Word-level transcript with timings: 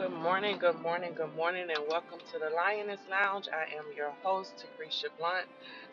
Good 0.00 0.12
morning, 0.12 0.56
good 0.56 0.80
morning, 0.80 1.12
good 1.12 1.36
morning, 1.36 1.66
and 1.68 1.86
welcome 1.86 2.20
to 2.32 2.38
the 2.38 2.48
Lioness 2.56 3.00
Lounge. 3.10 3.48
I 3.52 3.64
am 3.76 3.84
your 3.94 4.12
host, 4.22 4.64
Lucretia 4.64 5.08
Blunt. 5.18 5.44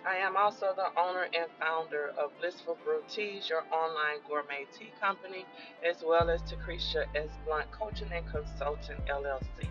I 0.07 0.15
am 0.15 0.37
also 0.37 0.73
the 0.73 0.97
owner 0.97 1.23
and 1.23 1.51
founder 1.59 2.13
of 2.17 2.31
Blissful 2.39 2.77
Brew 2.85 3.03
Teas, 3.09 3.49
your 3.49 3.65
online 3.69 4.19
gourmet 4.25 4.65
tea 4.73 4.93
company, 5.01 5.45
as 5.85 5.97
well 6.07 6.29
as 6.29 6.39
Lucretia 6.49 7.03
S. 7.15 7.27
Blunt 7.45 7.69
Coaching 7.71 8.07
and 8.13 8.25
Consulting 8.31 8.95
LLC. 9.09 9.67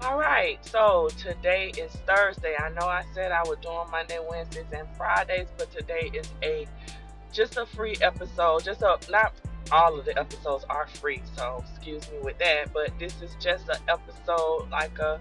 All 0.00 0.18
right, 0.18 0.58
so 0.64 1.10
today 1.18 1.70
is 1.76 1.92
Thursday. 2.06 2.54
I 2.58 2.70
know 2.70 2.86
I 2.86 3.04
said 3.12 3.30
I 3.30 3.42
would 3.46 3.60
do 3.60 3.68
on 3.68 3.90
Monday, 3.90 4.20
Wednesdays, 4.26 4.72
and 4.72 4.88
Fridays, 4.96 5.48
but 5.58 5.70
today 5.70 6.10
is 6.14 6.30
a 6.42 6.66
just 7.30 7.58
a 7.58 7.66
free 7.66 7.96
episode. 8.00 8.64
Just 8.64 8.80
a 8.80 8.98
not 9.10 9.34
all 9.72 9.98
of 9.98 10.04
the 10.04 10.18
episodes 10.18 10.64
are 10.68 10.86
free, 10.86 11.22
so 11.36 11.64
excuse 11.70 12.10
me 12.10 12.18
with 12.22 12.38
that. 12.38 12.72
But 12.72 12.98
this 12.98 13.20
is 13.22 13.34
just 13.40 13.68
an 13.68 13.78
episode 13.88 14.68
like 14.70 14.98
a 14.98 15.20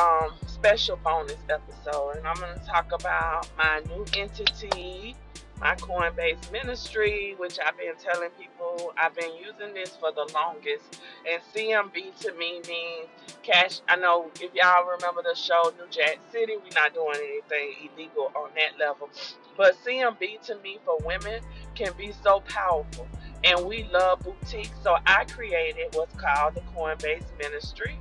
um, 0.00 0.32
special 0.46 0.96
bonus 0.96 1.36
episode, 1.48 2.16
and 2.16 2.26
I'm 2.26 2.36
going 2.36 2.58
to 2.58 2.64
talk 2.64 2.92
about 2.92 3.48
my 3.58 3.82
new 3.88 4.04
entity, 4.16 5.16
my 5.60 5.74
Coinbase 5.76 6.50
ministry, 6.50 7.34
which 7.38 7.58
I've 7.64 7.76
been 7.76 7.94
telling 8.02 8.30
people 8.30 8.92
I've 8.96 9.14
been 9.14 9.32
using 9.36 9.74
this 9.74 9.96
for 9.96 10.10
the 10.12 10.30
longest. 10.34 11.00
And 11.30 11.40
CMB 11.54 12.18
to 12.20 12.32
me 12.34 12.60
means 12.66 13.08
cash. 13.42 13.80
I 13.88 13.96
know 13.96 14.30
if 14.40 14.54
y'all 14.54 14.84
remember 14.84 15.22
the 15.22 15.36
show 15.36 15.72
New 15.78 15.86
Jack 15.90 16.18
City, 16.32 16.54
we're 16.56 16.80
not 16.80 16.94
doing 16.94 17.16
anything 17.16 17.90
illegal 17.94 18.32
on 18.34 18.50
that 18.56 18.78
level. 18.78 19.10
But 19.56 19.76
CMB 19.84 20.40
to 20.46 20.56
me 20.62 20.78
for 20.84 20.98
women 21.04 21.42
can 21.74 21.92
be 21.96 22.12
so 22.24 22.40
powerful. 22.40 23.06
And 23.44 23.66
we 23.66 23.84
love 23.92 24.20
boutiques. 24.20 24.76
So 24.82 24.96
I 25.06 25.24
created 25.24 25.94
what's 25.94 26.14
called 26.14 26.54
the 26.54 26.60
Coinbase 26.76 27.24
Ministry 27.38 27.98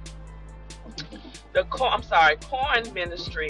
the 1.54 1.66
I'm 1.82 2.04
sorry, 2.04 2.38
Coin 2.38 2.94
Ministry 2.94 3.50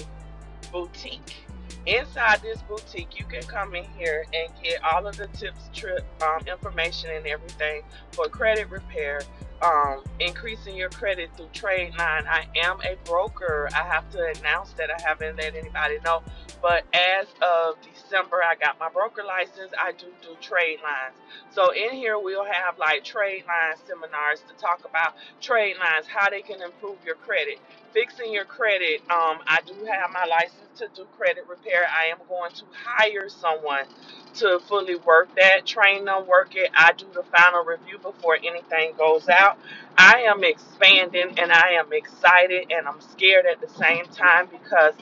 Boutique. 0.71 1.45
Inside 1.85 2.41
this 2.41 2.61
boutique, 2.63 3.19
you 3.19 3.25
can 3.25 3.41
come 3.43 3.75
in 3.75 3.85
here 3.97 4.25
and 4.33 4.51
get 4.61 4.83
all 4.83 5.07
of 5.07 5.17
the 5.17 5.27
tips, 5.27 5.69
trip 5.73 6.05
um, 6.21 6.45
information, 6.47 7.09
and 7.11 7.25
everything 7.25 7.81
for 8.11 8.25
credit 8.27 8.69
repair, 8.69 9.21
um, 9.61 10.03
increasing 10.19 10.75
your 10.75 10.89
credit 10.89 11.29
through 11.35 11.49
trade 11.53 11.93
line. 11.97 12.25
I 12.27 12.45
am 12.63 12.79
a 12.81 12.95
broker. 13.05 13.69
I 13.73 13.83
have 13.83 14.09
to 14.11 14.33
announce 14.37 14.71
that 14.73 14.89
I 14.89 15.01
haven't 15.01 15.37
let 15.37 15.55
anybody 15.55 15.99
know, 16.03 16.23
but 16.61 16.83
as 16.93 17.27
of 17.41 17.75
December, 17.81 18.41
I 18.43 18.55
got 18.55 18.79
my 18.79 18.89
broker 18.89 19.23
license. 19.23 19.71
I 19.79 19.91
do 19.93 20.07
do 20.21 20.35
trade 20.41 20.79
lines. 20.83 21.15
So 21.51 21.71
in 21.71 21.91
here, 21.91 22.19
we'll 22.19 22.45
have 22.45 22.77
like 22.79 23.03
trade 23.03 23.43
line 23.47 23.77
seminars 23.87 24.41
to 24.47 24.53
talk 24.55 24.85
about 24.85 25.15
trade 25.41 25.75
lines, 25.77 26.07
how 26.07 26.29
they 26.29 26.41
can 26.41 26.61
improve 26.61 26.97
your 27.05 27.15
credit 27.15 27.59
fixing 27.93 28.33
your 28.33 28.45
credit. 28.45 29.01
Um, 29.09 29.39
I 29.47 29.59
do 29.65 29.73
have 29.85 30.11
my 30.11 30.25
license 30.25 30.69
to 30.77 30.87
do 30.95 31.05
credit 31.17 31.45
repair. 31.47 31.85
I 31.89 32.07
am 32.07 32.19
going 32.29 32.51
to 32.53 32.63
hire 32.73 33.29
someone 33.29 33.85
to 34.35 34.59
fully 34.67 34.95
work 34.95 35.29
that, 35.35 35.65
train 35.65 36.05
them, 36.05 36.27
work 36.27 36.55
it. 36.55 36.71
I 36.75 36.93
do 36.93 37.07
the 37.13 37.23
final 37.23 37.63
review 37.65 37.97
before 37.99 38.37
anything 38.37 38.93
goes 38.97 39.29
out. 39.29 39.59
I 39.97 40.25
am 40.27 40.43
expanding 40.43 41.37
and 41.39 41.51
I 41.51 41.71
am 41.79 41.93
excited 41.93 42.71
and 42.71 42.87
I'm 42.87 43.01
scared 43.01 43.45
at 43.45 43.61
the 43.61 43.69
same 43.69 44.05
time 44.05 44.47
because 44.51 44.93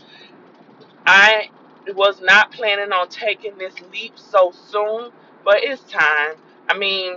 I 1.06 1.50
was 1.96 2.22
not 2.22 2.52
planning 2.52 2.92
on 2.92 3.10
taking 3.10 3.58
this 3.58 3.74
leap 3.92 4.14
so 4.18 4.52
soon, 4.70 5.12
but 5.44 5.58
it's 5.64 5.84
time. 5.84 6.36
I 6.70 6.78
mean, 6.78 7.16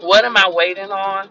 what 0.00 0.24
am 0.24 0.36
I 0.36 0.50
waiting 0.50 0.90
on? 0.90 1.28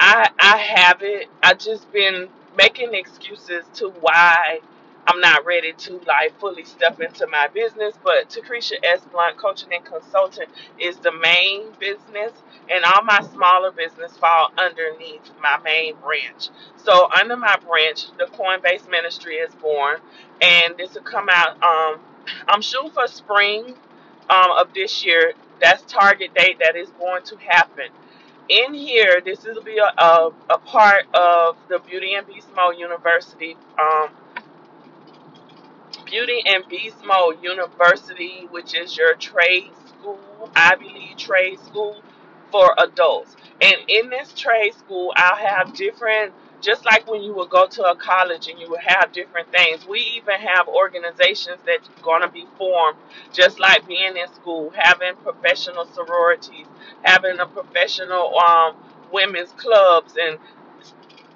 I 0.00 0.30
I 0.38 0.56
have 0.56 1.02
it. 1.02 1.28
I 1.42 1.54
just 1.54 1.90
been 1.92 2.28
making 2.56 2.94
excuses 2.94 3.64
to 3.74 3.90
why 4.00 4.60
I'm 5.08 5.20
not 5.20 5.46
ready 5.46 5.72
to 5.74 6.00
like 6.06 6.38
fully 6.40 6.64
step 6.64 7.00
into 7.00 7.26
my 7.28 7.48
business. 7.48 7.94
But 8.04 8.30
Takrisha 8.30 8.74
S. 8.84 9.02
Blunt 9.12 9.38
Coaching 9.38 9.70
and 9.72 9.84
Consulting 9.84 10.46
is 10.78 10.98
the 10.98 11.12
main 11.12 11.72
business, 11.80 12.32
and 12.70 12.84
all 12.84 13.04
my 13.04 13.20
smaller 13.34 13.72
business 13.72 14.16
fall 14.18 14.50
underneath 14.58 15.30
my 15.42 15.58
main 15.64 15.96
branch. 15.96 16.50
So 16.76 17.08
under 17.18 17.36
my 17.36 17.56
branch, 17.68 18.06
the 18.18 18.26
Coinbase 18.26 18.90
Ministry 18.90 19.36
is 19.36 19.54
born, 19.56 19.98
and 20.42 20.76
this 20.78 20.94
will 20.94 21.02
come 21.02 21.28
out. 21.30 21.62
Um, 21.62 22.00
I'm 22.48 22.62
shooting 22.62 22.92
for 22.92 23.06
spring 23.08 23.74
um, 24.30 24.52
of 24.58 24.74
this 24.74 25.04
year. 25.04 25.34
That's 25.60 25.82
target 25.92 26.34
date 26.34 26.58
that 26.60 26.76
is 26.76 26.90
going 26.98 27.24
to 27.24 27.36
happen 27.38 27.86
in 28.48 28.74
here, 28.74 29.20
this 29.24 29.44
will 29.44 29.62
be 29.62 29.78
a, 29.78 30.02
a, 30.02 30.30
a 30.50 30.58
part 30.58 31.04
of 31.14 31.56
the 31.68 31.78
Beauty 31.78 32.14
and 32.14 32.26
Beast 32.26 32.48
Mode 32.54 32.76
University, 32.78 33.56
um, 33.78 34.10
Beauty 36.04 36.42
and 36.46 36.64
Beast 36.68 37.04
Mode 37.04 37.42
University, 37.42 38.46
which 38.50 38.74
is 38.74 38.96
your 38.96 39.14
trade 39.14 39.70
school, 39.86 40.50
Ivy 40.54 40.84
League 40.84 41.16
trade 41.16 41.58
school 41.60 42.02
for 42.50 42.74
adults. 42.78 43.36
And 43.60 43.76
in 43.88 44.10
this 44.10 44.32
trade 44.34 44.74
school, 44.74 45.12
I'll 45.16 45.36
have 45.36 45.74
different, 45.74 46.32
just 46.62 46.84
like 46.86 47.10
when 47.10 47.22
you 47.22 47.34
would 47.34 47.50
go 47.50 47.66
to 47.66 47.84
a 47.84 47.96
college 47.96 48.48
and 48.48 48.60
you 48.60 48.70
would 48.70 48.80
have 48.80 49.12
different 49.12 49.50
things. 49.52 49.86
We 49.86 50.00
even 50.16 50.40
have 50.40 50.68
organizations 50.68 51.58
that's 51.66 51.88
going 52.02 52.22
to 52.22 52.28
be 52.28 52.46
formed, 52.58 52.98
just 53.32 53.60
like 53.60 53.86
being 53.88 54.16
in 54.16 54.28
school, 54.34 54.72
having 54.76 55.14
professional 55.16 55.86
sororities, 55.86 56.66
having 57.02 57.40
a 57.40 57.46
professional 57.46 58.38
um, 58.38 58.76
women's 59.12 59.52
clubs, 59.52 60.14
and 60.20 60.38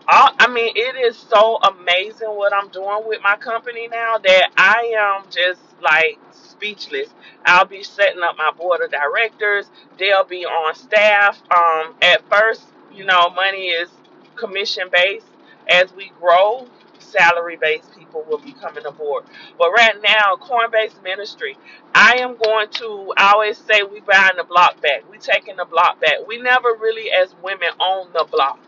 all, 0.09 0.31
I 0.39 0.49
mean, 0.49 0.73
it 0.77 0.97
is 0.97 1.17
so 1.17 1.57
amazing 1.59 2.29
what 2.29 2.53
I'm 2.55 2.69
doing 2.69 3.03
with 3.07 3.21
my 3.23 3.37
company 3.37 3.89
now 3.89 4.19
that 4.19 4.51
I 4.57 4.95
am 4.99 5.31
just 5.31 5.61
like 5.83 6.19
speechless. 6.33 7.09
I'll 7.47 7.65
be 7.67 7.83
setting 7.83 8.23
up 8.23 8.37
my 8.37 8.51
board 8.53 8.83
of 8.83 8.91
directors. 8.91 9.71
They'll 9.99 10.25
be 10.25 10.45
on 10.45 10.75
staff. 10.75 11.41
Um, 11.57 11.95
at 12.03 12.29
first, 12.31 12.65
you 12.93 13.05
know, 13.05 13.31
money 13.31 13.69
is 13.69 13.89
commission 14.37 14.85
based. 14.93 15.27
As 15.69 15.93
we 15.95 16.13
grow, 16.21 16.67
salary 16.99 17.59
based 17.61 17.95
people 17.97 18.25
will 18.29 18.39
be 18.39 18.53
coming 18.53 18.87
aboard. 18.87 19.25
But 19.59 19.71
right 19.73 19.97
now, 20.03 20.37
corn 20.37 20.71
Coinbase 20.71 21.03
Ministry, 21.03 21.59
I 21.95 22.17
am 22.19 22.37
going 22.37 22.69
to. 22.73 23.15
I 23.17 23.33
always 23.35 23.59
say 23.59 23.83
we 23.83 24.01
buying 24.01 24.37
the 24.39 24.45
block 24.45 24.81
back. 24.83 25.11
We 25.11 25.19
taking 25.19 25.57
the 25.57 25.67
block 25.67 26.01
back. 26.01 26.27
We 26.27 26.41
never 26.43 26.71
really, 26.81 27.11
as 27.13 27.35
women, 27.43 27.71
own 27.81 28.09
the 28.15 28.27
block. 28.31 28.61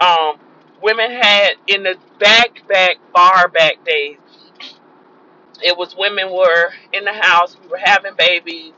Um, 0.00 0.38
women 0.82 1.10
had 1.10 1.52
in 1.68 1.84
the 1.84 1.96
back, 2.20 2.66
back, 2.68 2.96
far 3.14 3.48
back 3.48 3.84
days 3.84 4.18
it 5.62 5.76
was 5.78 5.96
women 5.96 6.32
were 6.32 6.72
in 6.94 7.04
the 7.04 7.12
house, 7.14 7.56
we 7.62 7.68
were 7.68 7.78
having 7.82 8.14
babies, 8.16 8.74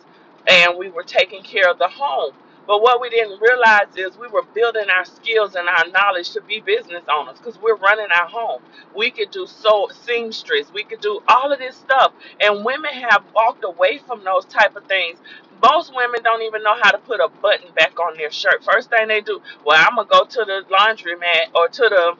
and 0.48 0.78
we 0.78 0.91
were 0.91 1.04
taking 1.04 1.42
care 1.42 1.70
of 1.70 1.78
the 1.78 1.88
home. 1.88 2.32
But 2.66 2.82
what 2.82 3.00
we 3.00 3.10
didn't 3.10 3.41
realize 3.41 3.88
is 3.97 4.19
we 4.19 4.28
were 4.28 4.44
building 4.54 4.91
our 4.91 5.04
skills 5.04 5.54
and 5.56 5.69
our 5.69 5.88
knowledge 5.93 6.31
to 6.32 6.43
be 6.43 6.60
business 6.60 7.04
owners 7.12 7.38
because 7.38 7.59
we're 7.60 7.77
running 7.77 8.09
our 8.16 8.28
home. 8.28 8.62
We 8.97 9.10
could 9.12 9.31
do 9.32 9.47
so 9.49 9.88
seamstress, 9.93 10.72
we 10.72 10.84
could 10.84 11.00
do 11.00 11.21
all 11.28 11.53
of 11.53 11.59
this 11.60 11.77
stuff, 11.77 12.15
and 12.41 12.65
women 12.65 12.93
have 12.94 13.25
walked 13.34 13.65
away 13.65 14.00
from 14.06 14.25
those 14.25 14.47
type 14.47 14.77
of 14.77 14.84
things. 14.87 15.21
Most 15.62 15.93
women 15.94 16.21
don't 16.25 16.43
even 16.43 16.62
know 16.62 16.77
how 16.82 16.93
to 16.93 16.99
put 16.99 17.21
a 17.21 17.28
button 17.43 17.72
back 17.77 17.99
on 18.00 18.16
their 18.19 18.31
shirt. 18.32 18.65
First 18.65 18.91
thing 18.91 19.09
they 19.09 19.22
do, 19.22 19.41
well, 19.65 19.78
I'm 19.87 19.97
gonna 19.97 20.09
go 20.09 20.25
to 20.25 20.44
the 20.47 20.62
laundromat 20.71 21.54
or 21.54 21.69
to 21.69 21.83
the 21.91 22.15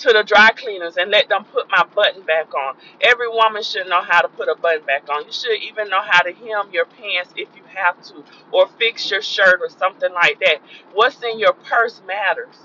to 0.00 0.12
the 0.12 0.22
dry 0.24 0.50
cleaners 0.56 0.96
and 0.96 1.10
let 1.10 1.28
them 1.28 1.44
put 1.44 1.68
my 1.70 1.84
button 1.94 2.22
back 2.24 2.54
on. 2.54 2.76
Every 3.02 3.28
woman 3.28 3.62
should 3.62 3.88
know 3.88 4.02
how 4.02 4.22
to 4.22 4.28
put 4.28 4.48
a 4.48 4.56
button 4.56 4.84
back 4.86 5.08
on. 5.10 5.26
You 5.26 5.32
should 5.32 5.62
even 5.62 5.88
know 5.88 6.02
how 6.02 6.22
to 6.22 6.32
hem 6.32 6.70
your 6.72 6.86
pants 6.86 7.32
if 7.36 7.48
you 7.56 7.62
have 7.74 8.02
to, 8.04 8.24
or 8.52 8.68
fix 8.78 9.10
your 9.10 9.22
shirt 9.22 9.60
or 9.62 9.70
something 9.70 10.12
like 10.14 10.40
that. 10.40 10.58
What's 10.94 11.22
in 11.22 11.38
your 11.38 11.54
purse 11.54 12.02
matters, 12.06 12.56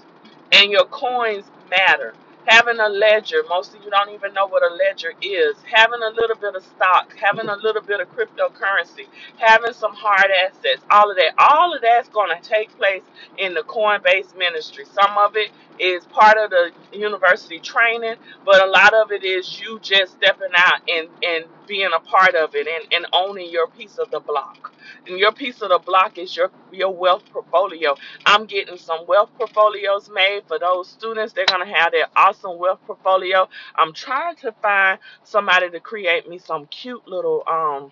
and 0.51 0.71
your 0.71 0.85
coins 0.85 1.45
matter. 1.69 2.13
Having 2.47 2.79
a 2.79 2.89
ledger, 2.89 3.43
most 3.49 3.75
of 3.75 3.83
you 3.83 3.91
don't 3.91 4.09
even 4.11 4.33
know 4.33 4.47
what 4.47 4.63
a 4.63 4.73
ledger 4.75 5.13
is. 5.21 5.55
Having 5.71 6.01
a 6.03 6.09
little 6.09 6.35
bit 6.37 6.55
of 6.55 6.63
stock, 6.63 7.15
having 7.17 7.49
a 7.49 7.55
little 7.57 7.81
bit 7.81 8.01
of 8.01 8.09
cryptocurrency, 8.15 9.07
having 9.37 9.73
some 9.73 9.93
hard 9.93 10.31
assets, 10.45 10.81
all 10.91 11.09
of 11.11 11.17
that. 11.17 11.33
All 11.37 11.73
of 11.73 11.81
that's 11.81 12.09
going 12.09 12.35
to 12.35 12.49
take 12.49 12.75
place 12.77 13.03
in 13.37 13.53
the 13.53 13.61
Coinbase 13.61 14.37
ministry. 14.37 14.85
Some 14.93 15.17
of 15.17 15.35
it 15.37 15.51
is 15.79 16.05
part 16.05 16.37
of 16.37 16.49
the 16.51 16.71
university 16.93 17.59
training, 17.59 18.15
but 18.45 18.63
a 18.63 18.69
lot 18.69 18.93
of 18.93 19.11
it 19.11 19.23
is 19.23 19.59
you 19.61 19.79
just 19.81 20.13
stepping 20.13 20.51
out 20.55 20.81
and, 20.89 21.09
and 21.23 21.45
being 21.67 21.89
a 21.95 21.99
part 22.01 22.35
of 22.35 22.55
it 22.55 22.67
and, 22.67 22.93
and 22.93 23.07
owning 23.13 23.49
your 23.51 23.67
piece 23.67 23.97
of 23.99 24.11
the 24.11 24.19
block. 24.19 24.73
And 25.07 25.19
your 25.19 25.31
piece 25.33 25.61
of 25.61 25.69
the 25.69 25.79
block 25.79 26.17
is 26.17 26.35
your 26.35 26.51
your 26.71 26.93
wealth 26.95 27.23
portfolio. 27.31 27.95
I'm 28.25 28.45
getting 28.45 28.77
some 28.77 29.05
wealth 29.07 29.31
portfolios 29.37 30.09
made 30.13 30.43
for 30.47 30.59
those 30.59 30.89
students. 30.89 31.33
They're 31.33 31.45
gonna 31.47 31.65
have 31.73 31.91
their 31.93 32.07
awesome 32.15 32.57
wealth 32.59 32.79
portfolio. 32.87 33.49
I'm 33.75 33.93
trying 33.93 34.35
to 34.37 34.53
find 34.61 34.99
somebody 35.23 35.69
to 35.71 35.79
create 35.79 36.29
me 36.29 36.39
some 36.39 36.67
cute 36.67 37.07
little 37.07 37.43
um 37.47 37.91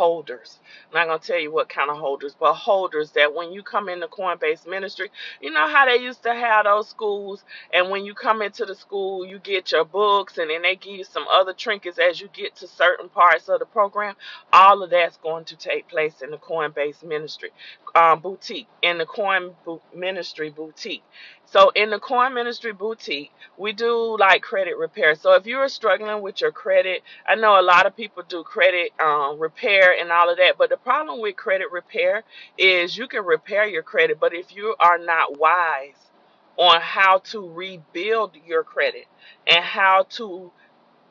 holders. 0.00 0.60
I'm 0.92 0.96
not 1.00 1.06
gonna 1.08 1.20
tell 1.20 1.40
you 1.40 1.52
what 1.52 1.68
kind 1.68 1.90
of 1.90 1.98
holders, 1.98 2.36
but 2.40 2.54
holders 2.54 3.12
that 3.12 3.34
when 3.34 3.52
you 3.52 3.62
come 3.62 3.88
into 3.90 4.08
Coinbase 4.08 4.66
Ministry, 4.68 5.10
you 5.42 5.52
know 5.52 5.68
how 5.68 5.86
they 5.86 5.98
used 6.02 6.22
to 6.24 6.34
have 6.34 6.64
those 6.66 6.88
schools, 6.88 7.44
and 7.74 7.90
when 7.90 8.04
you 8.06 8.14
come 8.14 8.42
into 8.42 8.66
the 8.66 8.74
school, 8.76 9.26
you 9.26 9.38
get 9.40 9.72
your 9.72 9.84
books, 9.86 10.38
and 10.38 10.50
then 10.50 10.62
they 10.62 10.76
give 10.76 10.94
you 10.96 11.04
some 11.04 11.26
other 11.30 11.54
trinkets 11.54 11.98
as 11.98 12.20
you 12.20 12.28
get 12.32 12.56
to 12.56 12.68
certain 12.68 13.10
parts 13.10 13.48
of 13.50 13.60
the 13.60 13.66
program. 13.66 14.16
All 14.52 14.82
of 14.82 14.90
that's 14.90 15.18
going 15.18 15.46
to 15.46 15.56
take 15.56 15.88
place 15.88 16.22
in 16.22 16.30
the 16.32 16.38
Coinbase 16.38 17.04
Ministry 17.04 17.50
um, 17.96 18.20
boutique, 18.20 18.68
in 18.82 18.98
the 18.98 19.06
Coin 19.06 19.52
Bo- 19.66 19.82
Ministry 19.94 20.50
boutique. 20.50 21.04
So 21.50 21.70
in 21.76 21.90
the 21.90 22.00
Coin 22.00 22.34
Ministry 22.34 22.72
boutique, 22.72 23.32
we 23.58 23.72
do 23.74 24.16
like 24.18 24.42
credit 24.42 24.78
repair. 24.78 25.16
So 25.16 25.34
if 25.34 25.46
you're 25.46 25.68
struggling 25.68 26.22
with 26.22 26.40
your 26.42 26.52
credit, 26.52 27.02
I 27.28 27.36
know 27.36 27.60
a 27.60 27.62
lot 27.62 27.86
of 27.86 27.96
people 27.96 28.24
do 28.28 28.44
credit 28.44 28.92
um, 29.00 29.38
repair 29.40 29.94
and 30.00 30.12
all 30.12 30.30
of 30.30 30.38
that, 30.38 30.58
but 30.58 30.70
the 30.70 30.78
problem 30.78 31.20
with 31.20 31.36
credit 31.36 31.72
repair 31.72 32.24
is 32.58 32.96
you 32.98 33.08
can 33.08 33.24
repair 33.24 33.66
your 33.66 33.82
credit, 33.84 34.20
but 34.20 34.34
if 34.34 34.54
you 34.56 34.76
are 34.80 34.98
not 34.98 35.38
wise 35.38 35.96
on 36.56 36.80
how 36.80 37.18
to 37.18 37.48
rebuild 37.50 38.36
your 38.46 38.64
credit 38.64 39.06
and 39.46 39.64
how 39.64 40.04
to 40.10 40.52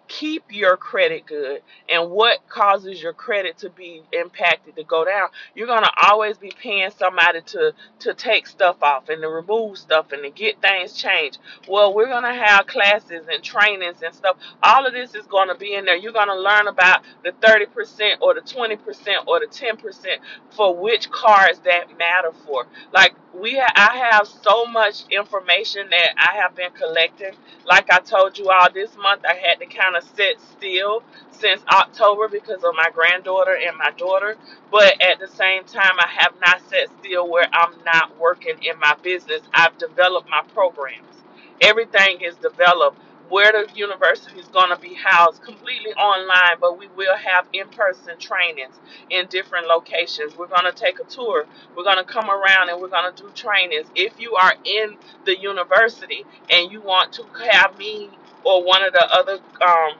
keep 0.09 0.45
your 0.51 0.77
credit 0.77 1.27
good 1.27 1.63
and 1.89 2.11
what 2.11 2.47
causes 2.49 3.01
your 3.03 3.13
credit 3.13 3.59
to 3.59 3.71
be 3.71 4.03
impacted 4.13 4.77
to 4.77 4.85
go 4.85 5.05
down. 5.05 5.29
You're 5.55 5.67
going 5.67 5.83
to 5.83 5.91
always 6.09 6.37
be 6.39 6.53
paying 6.61 6.91
somebody 6.91 7.41
to 7.43 7.73
to 8.01 8.15
take 8.15 8.47
stuff 8.47 8.77
off 8.83 9.09
and 9.09 9.23
to 9.23 9.29
remove 9.29 9.79
stuff 9.79 10.13
and 10.13 10.23
to 10.23 10.31
get 10.31 10.61
things 10.61 10.93
changed. 10.93 11.39
Well 11.69 11.95
we're 11.95 12.07
going 12.07 12.25
to 12.25 12.33
have 12.33 12.67
classes 12.67 13.27
and 13.33 13.43
trainings 13.43 14.03
and 14.03 14.15
stuff. 14.15 14.37
All 14.63 14.87
of 14.87 14.93
this 14.93 15.15
is 15.15 15.27
going 15.27 15.49
to 15.49 15.55
be 15.55 15.75
in 15.75 15.85
there. 15.85 15.97
You're 15.97 16.13
going 16.13 16.29
to 16.29 16.39
learn 16.39 16.67
about 16.67 17.03
the 17.23 17.31
30% 17.33 18.21
or 18.21 18.35
the 18.35 18.41
20% 18.41 18.79
or 19.27 19.41
the 19.41 19.47
10% 19.47 20.05
for 20.51 20.75
which 20.75 21.11
cards 21.11 21.59
that 21.61 21.97
matter 21.99 22.33
for. 22.45 22.67
Like 22.93 23.15
we 23.33 23.57
ha- 23.57 23.73
I 23.75 23.97
have 24.11 24.27
so 24.27 24.65
much 24.65 25.05
information 25.11 25.89
that 25.91 26.09
I 26.17 26.37
have 26.41 26.55
been 26.55 26.71
collecting 26.71 27.33
like 27.65 27.91
I 27.91 27.99
told 27.99 28.37
you 28.37 28.49
all 28.49 28.69
this 28.73 28.95
month, 28.97 29.23
I 29.25 29.35
had 29.35 29.59
to 29.59 29.67
kind 29.67 29.95
of 29.95 30.03
sit 30.03 30.41
still 30.41 31.03
since 31.31 31.63
October 31.69 32.27
because 32.29 32.63
of 32.63 32.75
my 32.75 32.89
granddaughter 32.93 33.55
and 33.67 33.77
my 33.77 33.91
daughter. 33.97 34.37
But 34.71 35.01
at 35.01 35.19
the 35.19 35.27
same 35.27 35.65
time, 35.65 35.93
I 35.99 36.07
have 36.17 36.33
not 36.45 36.61
sat 36.69 36.89
still 36.99 37.29
where 37.29 37.47
I'm 37.53 37.73
not 37.85 38.17
working 38.19 38.55
in 38.63 38.79
my 38.79 38.95
business. 39.03 39.41
I've 39.53 39.77
developed 39.77 40.29
my 40.29 40.41
programs. 40.53 41.23
Everything 41.61 42.21
is 42.21 42.35
developed. 42.37 42.99
Where 43.29 43.51
the 43.51 43.67
university 43.75 44.39
is 44.39 44.47
going 44.49 44.69
to 44.71 44.77
be 44.79 44.95
housed 44.95 45.43
completely 45.43 45.93
online, 45.93 46.59
but 46.61 46.79
we 46.79 46.87
will 46.97 47.15
have 47.17 47.47
in 47.53 47.69
person 47.69 48.17
trainings 48.19 48.75
in 49.09 49.27
different 49.27 49.67
locations. 49.67 50.35
We're 50.37 50.47
going 50.47 50.65
to 50.65 50.73
take 50.73 50.99
a 50.99 51.05
tour. 51.05 51.45
We're 51.75 51.83
going 51.83 51.97
to 51.97 52.03
come 52.03 52.29
around 52.29 52.69
and 52.69 52.81
we're 52.81 52.89
going 52.89 53.13
to 53.13 53.23
do 53.23 53.29
trainings. 53.35 53.87
If 53.95 54.19
you 54.19 54.35
are 54.35 54.53
in 54.65 54.97
the 55.25 55.39
university 55.39 56.25
and 56.49 56.71
you 56.71 56.81
want 56.81 57.13
to 57.13 57.23
have 57.51 57.77
me 57.77 58.09
or 58.43 58.63
one 58.63 58.83
of 58.83 58.93
the 58.93 59.05
other 59.11 59.39
um, 59.61 59.93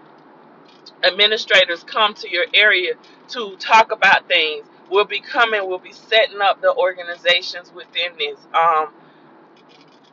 administrators 1.04 1.84
come 1.84 2.14
to 2.16 2.30
your 2.30 2.46
area 2.54 2.94
to 3.30 3.56
talk 3.58 3.92
about 3.92 4.28
things, 4.28 4.66
we'll 4.90 5.06
be 5.06 5.22
coming, 5.22 5.68
we'll 5.68 5.80
be 5.80 5.94
setting 5.94 6.42
up 6.42 6.62
the 6.62 6.74
organizations 6.76 7.72
within 7.74 8.14
this. 8.18 8.40
Um, 8.54 8.88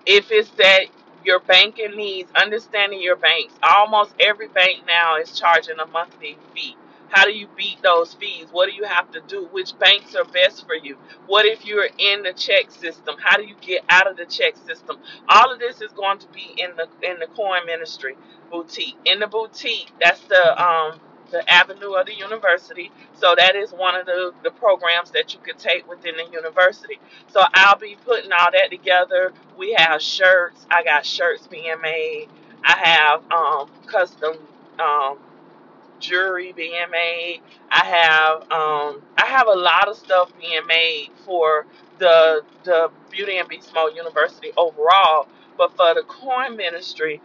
if 0.06 0.30
it's 0.30 0.50
that 0.52 0.86
your 1.26 1.40
banking 1.40 1.96
needs, 1.96 2.32
understanding 2.40 3.02
your 3.02 3.16
banks. 3.18 3.54
Almost 3.62 4.16
every 4.20 4.48
bank 4.48 4.84
now 4.88 5.18
is 5.18 5.32
charging 5.38 5.80
a 5.80 5.86
monthly 5.88 6.38
fee. 6.54 6.78
How 7.08 7.26
do 7.26 7.32
you 7.32 7.48
beat 7.56 7.82
those 7.82 8.14
fees? 8.14 8.48
What 8.52 8.68
do 8.70 8.74
you 8.76 8.84
have 8.84 9.10
to 9.12 9.22
do? 9.28 9.48
Which 9.52 9.78
banks 9.78 10.16
are 10.16 10.26
best 10.26 10.66
for 10.66 10.76
you? 10.76 10.98
What 11.26 11.46
if 11.46 11.66
you're 11.66 11.90
in 11.98 12.24
the 12.24 12.34
check 12.34 12.70
system? 12.72 13.16
How 13.24 13.38
do 13.38 13.44
you 13.44 13.56
get 13.60 13.82
out 13.90 14.10
of 14.10 14.16
the 14.18 14.26
check 14.26 14.56
system? 14.56 14.98
All 15.28 15.52
of 15.52 15.60
this 15.60 15.82
is 15.82 15.92
going 15.92 16.20
to 16.20 16.28
be 16.28 16.54
in 16.58 16.70
the 16.76 16.88
in 17.08 17.20
the 17.20 17.28
coin 17.28 17.66
ministry 17.66 18.16
boutique. 18.50 18.96
In 19.06 19.20
the 19.20 19.28
boutique, 19.28 19.92
that's 20.00 20.22
the 20.24 20.62
um 20.62 21.00
the 21.30 21.48
avenue 21.50 21.92
of 21.94 22.06
the 22.06 22.14
university. 22.14 22.90
So 23.14 23.34
that 23.36 23.56
is 23.56 23.72
one 23.72 23.96
of 23.96 24.06
the, 24.06 24.32
the 24.42 24.50
programs 24.50 25.10
that 25.12 25.34
you 25.34 25.40
could 25.40 25.58
take 25.58 25.88
within 25.88 26.16
the 26.16 26.24
university. 26.32 26.98
So 27.28 27.42
I'll 27.54 27.78
be 27.78 27.96
putting 28.04 28.32
all 28.32 28.50
that 28.52 28.70
together. 28.70 29.32
We 29.58 29.74
have 29.78 30.02
shirts. 30.02 30.66
I 30.70 30.84
got 30.84 31.06
shirts 31.06 31.46
being 31.46 31.80
made. 31.82 32.28
I 32.64 32.72
have 32.78 33.22
um, 33.32 33.70
custom 33.86 34.36
um, 34.78 35.18
jewelry 36.00 36.52
being 36.52 36.90
made. 36.90 37.40
I 37.70 37.84
have 37.84 38.42
um, 38.52 39.02
I 39.18 39.26
have 39.26 39.48
a 39.48 39.54
lot 39.54 39.88
of 39.88 39.96
stuff 39.96 40.32
being 40.40 40.66
made 40.66 41.10
for 41.24 41.66
the 41.98 42.42
the 42.64 42.90
Beauty 43.10 43.38
and 43.38 43.48
Beast 43.48 43.72
Mode 43.74 43.94
University 43.96 44.52
overall. 44.56 45.28
But 45.58 45.76
for 45.76 45.94
the 45.94 46.02
coin 46.02 46.56
ministry, 46.56 47.20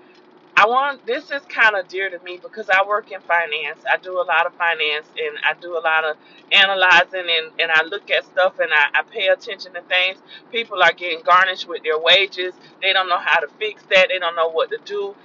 I 0.62 0.68
want 0.68 1.08
this 1.08 1.32
is 1.32 1.42
kind 1.50 1.76
of 1.76 1.88
dear 1.88 2.12
to 2.12 2.20
me 2.24 2.38
because 2.40 2.70
I 2.70 2.86
work 2.88 3.12
in 3.12 3.20
finance. 3.22 3.82
I 3.92 3.98
do 3.98 4.22
a 4.22 4.22
lot 4.22 4.46
of 4.46 4.54
finance 4.54 5.08
and 5.18 5.40
I 5.44 5.60
do 5.60 5.76
a 5.76 5.82
lot 5.82 6.06
of 6.06 6.18
analyzing 6.52 7.26
and, 7.26 7.52
and 7.60 7.72
I 7.72 7.82
look 7.86 8.12
at 8.12 8.26
stuff 8.26 8.60
and 8.60 8.70
I, 8.72 9.00
I 9.00 9.02
pay 9.02 9.30
attention 9.30 9.74
to 9.74 9.82
things. 9.82 10.20
People 10.52 10.84
are 10.84 10.94
getting 10.94 11.24
garnished 11.26 11.68
with 11.68 11.82
their 11.82 11.98
wages. 11.98 12.54
They 12.80 12.94
don't 12.94 13.10
know 13.10 13.18
how 13.18 13.40
to 13.40 13.48
fix 13.58 13.82
that. 13.90 14.10
They 14.14 14.20
don't 14.20 14.36
know 14.36 14.52
what 14.52 14.70
to 14.70 14.78
do. 14.86 15.16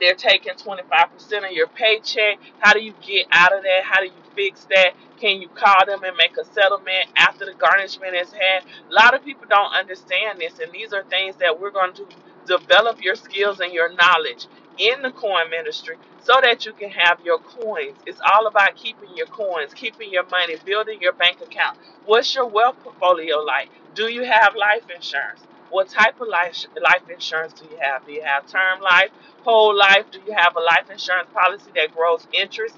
They're 0.00 0.14
taking 0.14 0.54
25% 0.54 1.44
of 1.44 1.52
your 1.52 1.66
paycheck. 1.66 2.38
How 2.60 2.72
do 2.72 2.80
you 2.82 2.94
get 3.06 3.26
out 3.32 3.54
of 3.54 3.64
that? 3.64 3.82
How 3.84 4.00
do 4.00 4.06
you 4.06 4.22
fix 4.34 4.66
that? 4.70 4.92
Can 5.20 5.42
you 5.42 5.48
call 5.50 5.84
them 5.86 6.04
and 6.04 6.16
make 6.16 6.38
a 6.38 6.44
settlement 6.54 7.10
after 7.16 7.44
the 7.44 7.54
garnishment 7.54 8.14
is 8.14 8.32
had? 8.32 8.64
A 8.90 8.94
lot 8.94 9.14
of 9.14 9.22
people 9.24 9.44
don't 9.48 9.74
understand 9.74 10.40
this, 10.40 10.58
and 10.58 10.72
these 10.72 10.94
are 10.94 11.04
things 11.04 11.36
that 11.36 11.60
we're 11.60 11.70
going 11.70 11.94
to 11.94 12.06
develop 12.46 13.02
your 13.02 13.16
skills 13.16 13.60
and 13.60 13.74
your 13.74 13.92
knowledge 13.94 14.46
in 14.78 15.02
the 15.02 15.10
coin 15.12 15.50
ministry 15.50 15.96
so 16.20 16.34
that 16.42 16.66
you 16.66 16.72
can 16.72 16.90
have 16.90 17.20
your 17.20 17.38
coins. 17.38 17.96
It's 18.06 18.20
all 18.34 18.46
about 18.46 18.76
keeping 18.76 19.16
your 19.16 19.26
coins, 19.26 19.74
keeping 19.74 20.10
your 20.12 20.26
money, 20.28 20.56
building 20.64 21.00
your 21.00 21.12
bank 21.12 21.40
account. 21.40 21.78
What's 22.04 22.34
your 22.34 22.46
wealth 22.46 22.76
portfolio 22.82 23.38
like? 23.38 23.70
Do 23.94 24.04
you 24.12 24.24
have 24.24 24.54
life 24.56 24.84
insurance? 24.94 25.46
What 25.70 25.88
type 25.88 26.20
of 26.20 26.28
life 26.28 26.64
life 26.82 27.08
insurance 27.12 27.52
do 27.54 27.66
you 27.66 27.78
have? 27.80 28.06
Do 28.06 28.12
you 28.12 28.22
have 28.22 28.46
term 28.46 28.80
life, 28.80 29.10
whole 29.42 29.76
life? 29.76 30.06
Do 30.12 30.20
you 30.26 30.34
have 30.36 30.56
a 30.56 30.60
life 30.60 30.90
insurance 30.90 31.28
policy 31.32 31.70
that 31.74 31.94
grows 31.94 32.26
interest? 32.32 32.76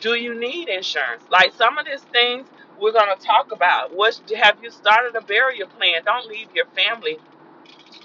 Do 0.00 0.14
you 0.14 0.38
need 0.38 0.68
insurance? 0.68 1.24
Like 1.30 1.52
some 1.54 1.78
of 1.78 1.86
these 1.86 2.02
things 2.12 2.46
we're 2.80 2.92
going 2.92 3.14
to 3.16 3.26
talk 3.26 3.52
about. 3.52 3.94
What 3.94 4.20
have 4.42 4.58
you 4.62 4.70
started 4.70 5.16
a 5.16 5.20
burial 5.22 5.68
plan? 5.68 6.02
Don't 6.04 6.26
leave 6.28 6.48
your 6.54 6.66
family 6.66 7.18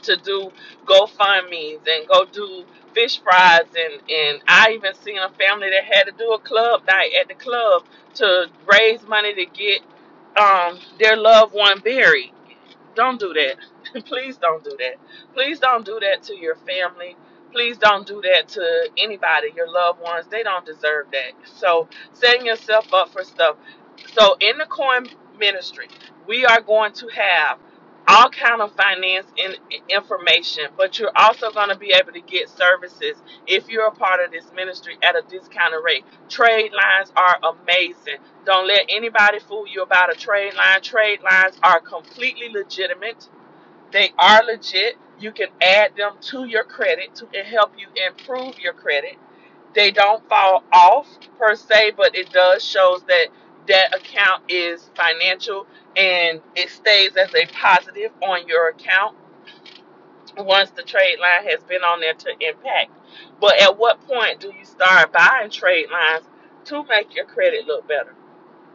to 0.03 0.17
do 0.17 0.51
GoFundMe's 0.85 1.81
and 1.87 2.07
go 2.07 2.25
do 2.25 2.65
fish 2.95 3.21
fries 3.23 3.67
and 3.77 4.01
and 4.11 4.41
I 4.47 4.73
even 4.73 4.95
seen 4.95 5.19
a 5.19 5.29
family 5.31 5.69
that 5.71 5.85
had 5.85 6.05
to 6.05 6.13
do 6.13 6.33
a 6.33 6.39
club 6.39 6.83
night 6.87 7.11
at 7.21 7.29
the 7.29 7.35
club 7.35 7.85
to 8.15 8.47
raise 8.67 9.03
money 9.07 9.35
to 9.35 9.45
get 9.47 9.81
um 10.41 10.79
their 10.99 11.17
loved 11.17 11.53
one 11.55 11.81
buried. 11.81 12.33
Don't 12.95 13.19
do 13.19 13.33
that. 13.33 14.05
Please 14.05 14.37
don't 14.37 14.63
do 14.63 14.71
that. 14.79 14.95
Please 15.33 15.59
don't 15.59 15.85
do 15.85 15.99
that 16.01 16.23
to 16.25 16.35
your 16.35 16.55
family. 16.57 17.17
Please 17.53 17.77
don't 17.77 18.07
do 18.07 18.21
that 18.21 18.47
to 18.49 18.89
anybody, 18.97 19.49
your 19.55 19.69
loved 19.71 20.01
ones. 20.01 20.27
They 20.29 20.43
don't 20.43 20.65
deserve 20.65 21.07
that. 21.13 21.33
So 21.45 21.89
setting 22.13 22.47
yourself 22.47 22.93
up 22.93 23.09
for 23.09 23.23
stuff. 23.23 23.57
So 24.13 24.37
in 24.41 24.57
the 24.59 24.65
coin 24.67 25.07
ministry, 25.39 25.89
we 26.27 26.45
are 26.45 26.61
going 26.61 26.93
to 26.93 27.07
have 27.09 27.59
all 28.07 28.29
kind 28.29 28.61
of 28.61 28.73
finance 28.75 29.27
in, 29.37 29.55
information, 29.89 30.65
but 30.77 30.99
you're 30.99 31.11
also 31.15 31.51
going 31.51 31.69
to 31.69 31.77
be 31.77 31.93
able 31.93 32.13
to 32.13 32.21
get 32.21 32.49
services 32.49 33.17
if 33.47 33.69
you're 33.69 33.87
a 33.87 33.91
part 33.95 34.23
of 34.23 34.31
this 34.31 34.45
ministry 34.55 34.97
at 35.03 35.15
a 35.15 35.23
discounted 35.29 35.81
rate. 35.85 36.05
Trade 36.29 36.71
lines 36.73 37.11
are 37.15 37.39
amazing. 37.53 38.17
Don't 38.45 38.67
let 38.67 38.83
anybody 38.89 39.39
fool 39.39 39.67
you 39.67 39.83
about 39.83 40.13
a 40.15 40.19
trade 40.19 40.53
line. 40.55 40.81
Trade 40.81 41.21
lines 41.23 41.57
are 41.63 41.79
completely 41.81 42.49
legitimate. 42.49 43.29
They 43.91 44.11
are 44.19 44.43
legit. 44.45 44.97
You 45.19 45.31
can 45.31 45.49
add 45.61 45.95
them 45.97 46.13
to 46.21 46.45
your 46.45 46.65
credit 46.65 47.15
to 47.15 47.27
help 47.43 47.73
you 47.77 47.87
improve 48.07 48.59
your 48.59 48.73
credit. 48.73 49.17
They 49.75 49.91
don't 49.91 50.27
fall 50.29 50.63
off 50.73 51.07
per 51.39 51.55
se, 51.55 51.93
but 51.97 52.15
it 52.15 52.31
does 52.31 52.63
shows 52.65 53.03
that 53.07 53.27
that 53.67 53.95
account 53.95 54.43
is 54.49 54.89
financial 54.95 55.67
and 55.95 56.41
it 56.55 56.69
stays 56.69 57.15
as 57.17 57.33
a 57.35 57.45
positive 57.47 58.11
on 58.21 58.47
your 58.47 58.69
account 58.69 59.15
once 60.37 60.71
the 60.71 60.83
trade 60.83 61.17
line 61.19 61.47
has 61.49 61.63
been 61.63 61.83
on 61.83 62.01
there 62.01 62.13
to 62.13 62.29
impact. 62.41 62.91
But 63.39 63.61
at 63.61 63.77
what 63.77 64.01
point 64.07 64.39
do 64.39 64.53
you 64.57 64.65
start 64.65 65.13
buying 65.13 65.49
trade 65.49 65.87
lines 65.91 66.25
to 66.65 66.83
make 66.85 67.15
your 67.15 67.25
credit 67.25 67.65
look 67.67 67.87
better? 67.87 68.15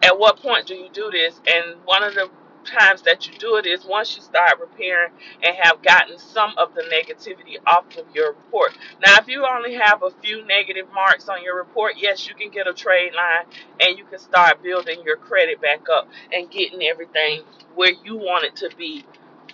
At 0.03 0.19
what 0.19 0.39
point 0.39 0.67
do 0.67 0.75
you 0.75 0.89
do 0.93 1.11
this? 1.13 1.41
And 1.47 1.77
one 1.85 2.03
of 2.03 2.15
the 2.15 2.31
times 2.65 3.03
that 3.03 3.27
you 3.27 3.35
do 3.39 3.57
it 3.57 3.67
is 3.67 3.85
once 3.85 4.17
you 4.17 4.23
start 4.23 4.61
repairing 4.61 5.13
and 5.43 5.57
have 5.63 5.83
gotten 5.83 6.19
some 6.19 6.55
of 6.59 6.75
the 6.75 6.83
negativity 6.83 7.57
off 7.67 7.85
of 7.99 8.07
your 8.15 8.31
report. 8.31 8.73
Now, 9.05 9.17
if 9.19 9.29
you 9.29 9.47
only 9.47 9.75
have 9.75 10.03
a 10.03 10.11
few 10.23 10.47
negative 10.47 10.87
marks 10.95 11.29
on 11.29 11.43
your 11.43 11.57
report, 11.57 11.95
yes, 11.97 12.29
you 12.29 12.35
can 12.35 12.51
get 12.51 12.67
a 12.69 12.75
trade 12.75 13.13
line 13.15 13.47
and 13.81 13.99
you 13.99 14.05
can 14.05 14.19
start 14.19 14.63
building 14.63 15.03
your 15.05 15.17
credit 15.17 15.61
back 15.61 15.89
up 15.93 16.09
and 16.33 16.51
getting 16.51 16.83
everything 16.83 17.43
where 17.75 17.93
you 18.05 18.17
want 18.17 18.45
it 18.45 18.57
to 18.57 18.71
be. 18.77 19.05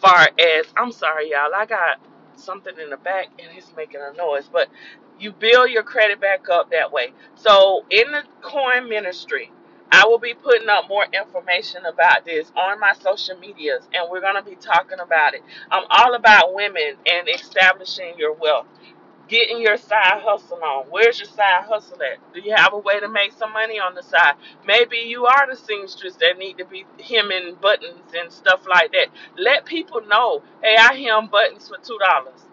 Far 0.01 0.29
as 0.39 0.67
I'm 0.77 0.93
sorry, 0.93 1.31
y'all, 1.31 1.55
I 1.55 1.67
got 1.67 2.01
something 2.37 2.75
in 2.83 2.91
the 2.91 2.99
back 2.99 3.29
and 3.39 3.57
it's 3.57 3.73
making 3.77 4.01
a 4.03 4.17
noise, 4.17 4.49
but 4.53 4.69
you 5.19 5.33
build 5.33 5.71
your 5.71 5.83
credit 5.83 6.21
back 6.21 6.49
up 6.51 6.71
that 6.71 6.93
way. 6.93 7.13
So, 7.37 7.85
in 7.91 8.13
the 8.13 8.23
coin 8.43 8.89
ministry, 8.89 9.51
I 9.93 10.07
will 10.07 10.19
be 10.19 10.35
putting 10.35 10.69
up 10.69 10.89
more 10.89 11.07
information 11.13 11.87
about 11.87 12.25
this 12.25 12.53
on 12.57 12.81
my 12.81 12.95
social 13.01 13.39
medias, 13.39 13.89
and 13.95 14.11
we're 14.11 14.21
going 14.23 14.37
to 14.37 14.49
be 14.49 14.57
talking 14.57 15.01
about 15.01 15.35
it. 15.35 15.43
I'm 15.71 15.85
all 15.91 16.15
about 16.15 16.55
women 16.55 16.97
and 17.07 17.29
establishing 17.29 18.15
your 18.19 18.35
wealth 18.35 18.67
getting 19.29 19.63
your 19.63 19.79
side 19.79 20.23
hustle 20.25 20.61
on. 20.65 20.87
Where's 20.91 21.21
your 21.21 21.29
side 21.29 21.65
hustle 21.69 21.99
at? 22.03 22.19
Do 22.35 22.41
you 22.43 22.55
have 22.57 22.75
a 22.75 22.79
way 22.79 23.01
to 23.01 23.09
make 23.09 23.33
some 23.33 23.55
money 23.55 23.81
on 23.81 23.97
the 23.97 24.05
side? 24.05 24.37
Maybe 24.67 24.99
you 24.99 25.27
are 25.27 25.49
the 25.51 25.57
seamstress 25.57 26.17
that 26.17 26.39
need 26.39 26.59
to 26.59 26.67
be 26.67 26.87
hemming 27.03 27.57
buttons 27.63 28.15
and 28.19 28.33
stuff 28.33 28.67
like 28.69 28.93
that. 28.93 29.09
Let 29.39 29.67
people 29.67 30.03
know, 30.03 30.43
hey, 30.63 30.77
I 30.79 30.95
hem 30.97 31.29
buttons 31.29 31.69
for 31.69 31.79
two 31.79 31.99
dollars. 32.01 32.46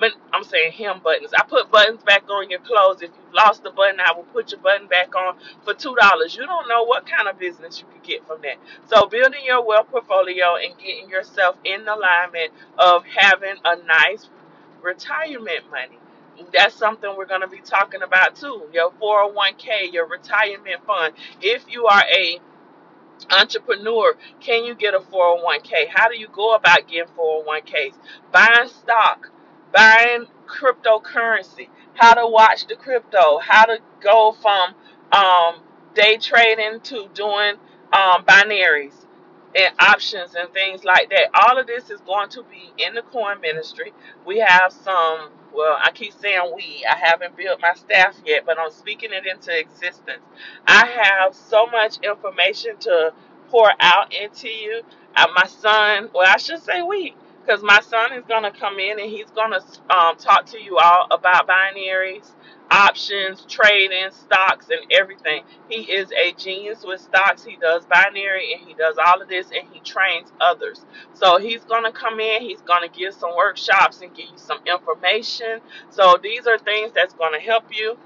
But 0.00 0.12
I'm 0.32 0.44
saying 0.44 0.72
hem 0.72 1.00
buttons. 1.04 1.32
I 1.38 1.44
put 1.44 1.70
buttons 1.70 2.02
back 2.02 2.24
on 2.30 2.50
your 2.50 2.60
clothes. 2.60 3.02
If 3.02 3.10
you 3.10 3.36
lost 3.36 3.62
the 3.62 3.70
button, 3.70 4.00
I 4.00 4.12
will 4.16 4.24
put 4.24 4.50
your 4.50 4.60
button 4.60 4.88
back 4.88 5.14
on 5.14 5.36
for 5.64 5.74
two 5.74 5.94
dollars. 5.94 6.34
You 6.36 6.46
don't 6.46 6.68
know 6.68 6.84
what 6.84 7.06
kind 7.06 7.28
of 7.28 7.38
business 7.38 7.80
you 7.80 7.86
could 7.92 8.02
get 8.02 8.26
from 8.26 8.42
that. 8.42 8.56
So 8.88 9.06
building 9.06 9.44
your 9.44 9.64
wealth 9.66 9.88
portfolio 9.90 10.56
and 10.56 10.76
getting 10.78 11.10
yourself 11.10 11.56
in 11.64 11.82
alignment 11.82 12.52
of 12.78 13.04
having 13.04 13.56
a 13.64 13.76
nice 13.84 14.28
retirement 14.82 15.70
money 15.70 15.98
that's 16.52 16.74
something 16.74 17.14
we're 17.16 17.26
going 17.26 17.42
to 17.42 17.48
be 17.48 17.60
talking 17.60 18.02
about 18.02 18.36
too. 18.36 18.62
Your 18.72 18.90
401k, 18.92 19.92
your 19.92 20.06
retirement 20.08 20.84
fund. 20.86 21.14
If 21.40 21.64
you 21.68 21.86
are 21.86 22.02
a 22.02 22.40
entrepreneur, 23.30 24.14
can 24.40 24.64
you 24.64 24.74
get 24.74 24.94
a 24.94 25.00
401k? 25.00 25.88
How 25.88 26.08
do 26.08 26.18
you 26.18 26.28
go 26.32 26.54
about 26.54 26.88
getting 26.88 27.12
401ks? 27.14 27.94
Buying 28.32 28.68
stock, 28.68 29.30
buying 29.74 30.26
cryptocurrency, 30.46 31.68
how 31.94 32.14
to 32.14 32.26
watch 32.26 32.66
the 32.68 32.76
crypto, 32.76 33.38
how 33.38 33.66
to 33.66 33.78
go 34.02 34.32
from 34.40 34.74
um, 35.12 35.56
day 35.94 36.16
trading 36.18 36.80
to 36.82 37.08
doing 37.14 37.54
um, 37.92 38.24
binaries 38.24 38.94
and 39.56 39.74
options 39.80 40.34
and 40.34 40.52
things 40.52 40.84
like 40.84 41.10
that. 41.10 41.28
All 41.34 41.58
of 41.58 41.66
this 41.66 41.90
is 41.90 42.00
going 42.02 42.28
to 42.30 42.44
be 42.44 42.72
in 42.78 42.94
the 42.94 43.02
coin 43.02 43.40
ministry. 43.40 43.92
We 44.26 44.38
have 44.40 44.72
some, 44.72 45.30
well, 45.54 45.76
I 45.82 45.90
keep 45.92 46.12
saying 46.14 46.52
we, 46.56 46.86
I 46.90 46.96
haven't 46.96 47.36
built 47.36 47.60
my 47.62 47.74
staff 47.74 48.16
yet, 48.26 48.44
but 48.46 48.58
I'm 48.58 48.70
speaking 48.70 49.10
it 49.12 49.26
into 49.26 49.58
existence. 49.58 50.22
I 50.66 50.86
have 50.86 51.34
so 51.34 51.66
much 51.66 51.98
information 52.02 52.76
to 52.80 53.12
pour 53.50 53.72
out 53.80 54.14
into 54.14 54.48
you. 54.48 54.82
Uh, 55.16 55.26
my 55.34 55.46
son, 55.46 56.10
well, 56.14 56.28
I 56.28 56.38
should 56.38 56.62
say 56.62 56.82
we, 56.82 57.14
because 57.50 57.64
my 57.64 57.80
son 57.80 58.12
is 58.12 58.24
going 58.26 58.44
to 58.44 58.52
come 58.52 58.78
in 58.78 59.00
and 59.00 59.10
he's 59.10 59.28
going 59.30 59.50
to 59.50 59.96
um, 59.96 60.16
talk 60.16 60.46
to 60.46 60.62
you 60.62 60.78
all 60.78 61.08
about 61.10 61.48
binaries 61.48 62.30
options, 62.72 63.44
trading, 63.48 64.08
stocks, 64.12 64.68
and 64.70 64.92
everything. 64.92 65.42
He 65.68 65.78
is 65.90 66.08
a 66.12 66.32
genius 66.34 66.84
with 66.84 67.00
stocks. 67.00 67.42
He 67.42 67.56
does 67.56 67.84
binary 67.86 68.52
and 68.52 68.64
he 68.64 68.74
does 68.74 68.94
all 69.04 69.20
of 69.20 69.28
this 69.28 69.46
and 69.46 69.68
he 69.72 69.80
trains 69.80 70.30
others. 70.40 70.86
So 71.12 71.40
he's 71.40 71.64
going 71.64 71.82
to 71.82 71.90
come 71.90 72.20
in, 72.20 72.42
he's 72.42 72.60
going 72.60 72.88
to 72.88 72.96
give 72.96 73.12
some 73.12 73.34
workshops 73.36 74.02
and 74.02 74.14
give 74.14 74.26
you 74.26 74.38
some 74.38 74.60
information. 74.66 75.58
So 75.90 76.16
these 76.22 76.46
are 76.46 76.58
things 76.58 76.92
that's 76.94 77.14
going 77.14 77.32
to 77.32 77.40
help 77.40 77.64
you. 77.72 77.98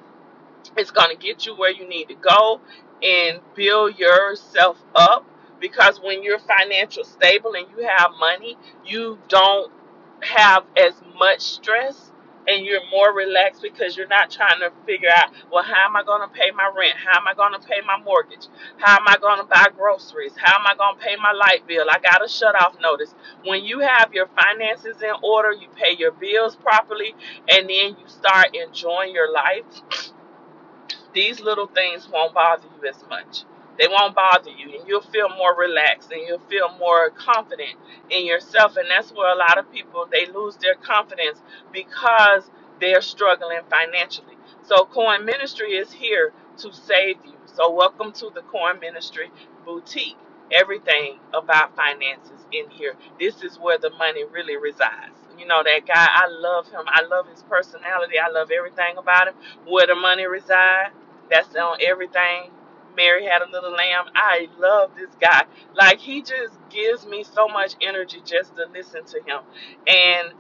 It's 0.79 0.91
going 0.91 1.15
to 1.15 1.23
get 1.23 1.45
you 1.45 1.55
where 1.55 1.71
you 1.71 1.87
need 1.87 2.09
to 2.09 2.15
go 2.15 2.63
and 3.03 3.41
build 3.55 3.99
yourself 3.99 4.83
up 4.95 5.27
because 5.65 5.99
when 6.03 6.23
you're 6.23 6.41
financial 6.41 7.05
stable 7.05 7.55
and 7.55 7.67
you 7.75 7.89
have 7.89 8.11
money, 8.21 8.59
you 8.85 9.19
don't 9.29 9.73
have 10.21 10.65
as 10.77 10.93
much 11.19 11.41
stress 11.41 12.13
and 12.47 12.67
you're 12.67 12.87
more 12.91 13.15
relaxed 13.17 13.63
because 13.63 13.97
you're 13.97 14.09
not 14.09 14.31
trying 14.31 14.61
to 14.61 14.71
figure 14.85 15.09
out, 15.11 15.31
well, 15.51 15.65
how 15.65 15.87
am 15.87 15.97
I 15.97 16.05
going 16.05 16.21
to 16.21 16.35
pay 16.35 16.51
my 16.51 16.71
rent? 16.77 16.97
How 16.99 17.19
am 17.19 17.27
I 17.27 17.33
going 17.33 17.59
to 17.59 17.67
pay 17.67 17.81
my 17.87 17.97
mortgage? 18.05 18.47
How 18.77 18.99
am 18.99 19.09
I 19.09 19.17
going 19.17 19.39
to 19.39 19.47
buy 19.47 19.69
groceries? 19.75 20.35
How 20.37 20.61
am 20.61 20.67
I 20.67 20.75
going 20.77 20.99
to 20.99 21.03
pay 21.03 21.17
my 21.17 21.33
light 21.33 21.67
bill? 21.67 21.87
I 21.91 21.99
got 21.99 22.23
a 22.23 22.29
shut 22.29 22.55
off 22.63 22.77
notice. 22.83 23.15
When 23.47 23.65
you 23.65 23.81
have 23.81 24.13
your 24.13 24.29
finances 24.37 25.01
in 25.01 25.15
order, 25.23 25.53
you 25.53 25.69
pay 25.77 25.97
your 25.99 26.13
bills 26.13 26.57
properly, 26.57 27.15
and 27.49 27.71
then 27.71 27.97
you 27.97 28.09
start 28.09 28.55
enjoying 28.55 29.15
your 29.15 29.33
life 29.33 29.65
these 31.15 31.41
little 31.41 31.67
things 31.69 32.09
won't 32.13 32.35
bother 32.35 32.65
you 32.83 32.89
as 32.89 33.03
much. 33.09 33.45
They 33.79 33.89
won't 33.89 34.15
bother 34.15 34.51
you, 34.51 34.79
and 34.79 34.89
you'll 34.89 35.03
feel 35.03 35.29
more 35.31 35.57
relaxed 35.57 36.13
and 36.13 36.23
you'll 36.27 36.41
feel 36.51 36.71
more 36.79 37.11
confident 37.11 37.77
in 38.11 38.27
yourself. 38.27 38.77
And 38.77 38.89
that's 38.91 39.13
where 39.13 39.33
a 39.35 39.39
lot 39.39 39.59
of 39.59 39.71
people 39.73 40.09
they 40.11 40.27
lose 40.27 40.57
their 40.59 40.77
confidence 40.77 41.41
because 41.73 42.51
they're 42.81 43.03
struggling 43.03 43.61
financially. 43.71 44.37
So, 44.63 44.85
Coin 44.87 45.25
Ministry 45.25 45.73
is 45.75 45.93
here 45.93 46.33
to 46.59 46.73
save 46.73 47.17
you. 47.25 47.35
So, 47.47 47.73
welcome 47.73 48.13
to 48.15 48.31
the 48.35 48.43
Coin 48.43 48.81
Ministry 48.81 49.31
Boutique. 49.67 50.17
Everything 50.53 51.19
about 51.35 51.77
finances 51.77 52.47
in 52.53 52.71
here. 52.71 52.95
This 53.21 53.43
is 53.43 53.59
where 53.59 53.79
the 53.79 53.91
money 53.91 54.25
really 54.25 54.57
resides. 54.57 55.17
You 55.39 55.47
know, 55.47 55.63
that 55.65 55.87
guy, 55.87 56.07
I 56.11 56.29
love 56.29 56.69
him. 56.71 56.83
I 56.87 57.03
love 57.07 57.29
his 57.29 57.43
personality. 57.45 58.17
I 58.21 58.31
love 58.31 58.51
everything 58.53 58.99
about 58.99 59.29
him. 59.29 59.35
Where 59.67 59.87
the 59.89 59.97
money 59.97 60.27
resides 60.27 60.95
that's 61.31 61.55
on 61.57 61.79
everything. 61.83 62.51
Mary 62.97 63.27
had 63.27 63.43
a 63.43 63.51
little 63.51 63.73
lamb. 63.73 64.07
I 64.17 64.49
love 64.59 64.93
this 64.97 65.11
guy. 65.21 65.45
Like 65.75 66.01
he 66.01 66.23
just 66.23 66.55
gives 66.71 67.07
me 67.07 67.25
so 67.25 67.49
much 67.49 67.75
energy 67.83 68.23
just 68.25 68.57
to 68.57 68.67
listen 68.75 69.05
to 69.07 69.19
him. 69.27 69.41
And 69.89 70.35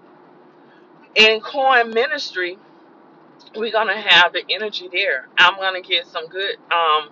in 1.16 1.40
coin 1.40 1.90
ministry, 1.90 2.58
we're 3.56 3.72
gonna 3.72 4.00
have 4.00 4.32
the 4.34 4.44
energy 4.50 4.88
there. 4.92 5.28
I'm 5.38 5.56
gonna 5.56 5.82
get 5.82 6.06
some 6.06 6.28
good 6.28 6.56
um 6.72 7.10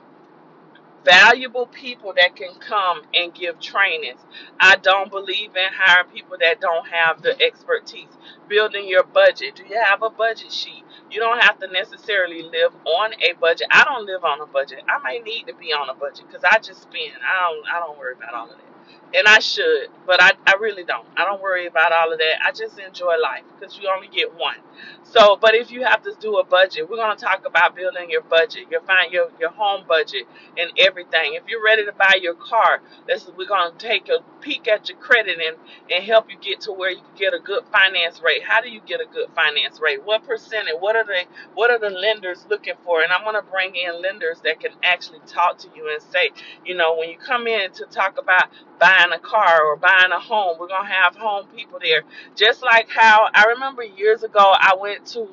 valuable 1.04 1.66
people 1.66 2.14
that 2.16 2.36
can 2.36 2.54
come 2.60 3.02
and 3.14 3.34
give 3.34 3.60
trainings. 3.60 4.20
I 4.60 4.76
don't 4.76 5.10
believe 5.10 5.56
in 5.56 5.72
hiring 5.74 6.10
people 6.10 6.36
that 6.40 6.60
don't 6.60 6.88
have 6.88 7.22
the 7.22 7.40
expertise. 7.42 8.08
Building 8.48 8.88
your 8.88 9.04
budget. 9.04 9.56
Do 9.56 9.64
you 9.64 9.80
have 9.82 10.02
a 10.02 10.10
budget 10.10 10.52
sheet? 10.52 10.84
You 11.10 11.20
don't 11.20 11.42
have 11.42 11.58
to 11.60 11.68
necessarily 11.68 12.42
live 12.42 12.74
on 12.86 13.12
a 13.22 13.34
budget. 13.40 13.68
I 13.72 13.84
don't 13.84 14.06
live 14.06 14.24
on 14.24 14.40
a 14.40 14.46
budget. 14.46 14.80
I 14.88 15.02
may 15.04 15.20
need 15.20 15.46
to 15.48 15.54
be 15.54 15.72
on 15.72 15.88
a 15.90 15.94
budget 15.94 16.26
because 16.28 16.44
I 16.44 16.58
just 16.58 16.82
spend. 16.82 17.12
I 17.22 17.50
don't. 17.50 17.66
I 17.68 17.80
don't 17.80 17.98
worry 17.98 18.14
about 18.14 18.34
all 18.34 18.50
of 18.50 18.58
that 18.58 18.71
and 19.14 19.28
I 19.28 19.40
should, 19.40 19.88
but 20.06 20.22
I, 20.22 20.32
I 20.46 20.54
really 20.60 20.84
don't. 20.84 21.06
I 21.16 21.24
don't 21.24 21.42
worry 21.42 21.66
about 21.66 21.92
all 21.92 22.12
of 22.12 22.18
that. 22.18 22.34
I 22.46 22.52
just 22.52 22.78
enjoy 22.78 23.16
life 23.22 23.44
because 23.58 23.78
you 23.78 23.90
only 23.94 24.08
get 24.08 24.34
one. 24.34 24.56
So, 25.04 25.36
but 25.36 25.54
if 25.54 25.70
you 25.70 25.84
have 25.84 26.02
to 26.04 26.14
do 26.20 26.38
a 26.38 26.44
budget, 26.44 26.88
we're 26.88 26.96
going 26.96 27.16
to 27.16 27.22
talk 27.24 27.44
about 27.46 27.76
building 27.76 28.10
your 28.10 28.22
budget, 28.22 28.66
your 28.70 28.82
find 28.82 29.12
your 29.12 29.30
your 29.40 29.50
home 29.50 29.84
budget, 29.88 30.24
and 30.58 30.70
everything. 30.78 31.34
If 31.34 31.44
you're 31.48 31.64
ready 31.64 31.84
to 31.86 31.92
buy 31.92 32.18
your 32.20 32.34
car, 32.34 32.80
this 33.06 33.24
is, 33.24 33.30
we're 33.36 33.48
going 33.48 33.72
to 33.72 33.78
take 33.78 34.08
a 34.08 34.20
peek 34.40 34.68
at 34.68 34.88
your 34.88 34.98
credit 34.98 35.38
and 35.38 35.56
and 35.92 36.04
help 36.04 36.30
you 36.30 36.38
get 36.38 36.60
to 36.62 36.72
where 36.72 36.90
you 36.90 36.98
can 37.02 37.16
get 37.16 37.34
a 37.34 37.40
good 37.40 37.64
finance 37.72 38.20
rate. 38.22 38.42
How 38.44 38.60
do 38.62 38.70
you 38.70 38.80
get 38.86 39.00
a 39.00 39.06
good 39.12 39.28
finance 39.34 39.80
rate? 39.80 40.04
What 40.04 40.26
percentage? 40.26 40.74
What 40.80 40.96
are 40.96 41.04
the 41.04 41.24
what 41.54 41.70
are 41.70 41.78
the 41.78 41.90
lenders 41.90 42.46
looking 42.50 42.74
for? 42.84 43.02
And 43.02 43.12
I'm 43.12 43.24
going 43.24 43.36
to 43.36 43.50
bring 43.50 43.74
in 43.76 44.02
lenders 44.02 44.40
that 44.44 44.60
can 44.60 44.72
actually 44.82 45.20
talk 45.26 45.58
to 45.58 45.68
you 45.74 45.90
and 45.92 46.02
say, 46.12 46.30
you 46.64 46.76
know, 46.76 46.96
when 46.96 47.10
you 47.10 47.18
come 47.18 47.46
in 47.46 47.72
to 47.72 47.84
talk 47.86 48.18
about 48.18 48.48
buying 48.82 49.12
a 49.12 49.20
car 49.20 49.64
or 49.64 49.76
buying 49.76 50.10
a 50.12 50.18
home. 50.18 50.58
We're 50.58 50.66
going 50.66 50.86
to 50.86 50.92
have 50.92 51.14
home 51.14 51.46
people 51.54 51.78
there. 51.80 52.02
Just 52.34 52.62
like 52.62 52.88
how 52.90 53.28
I 53.32 53.44
remember 53.50 53.84
years 53.84 54.24
ago, 54.24 54.40
I 54.42 54.74
went 54.80 55.06
to 55.08 55.28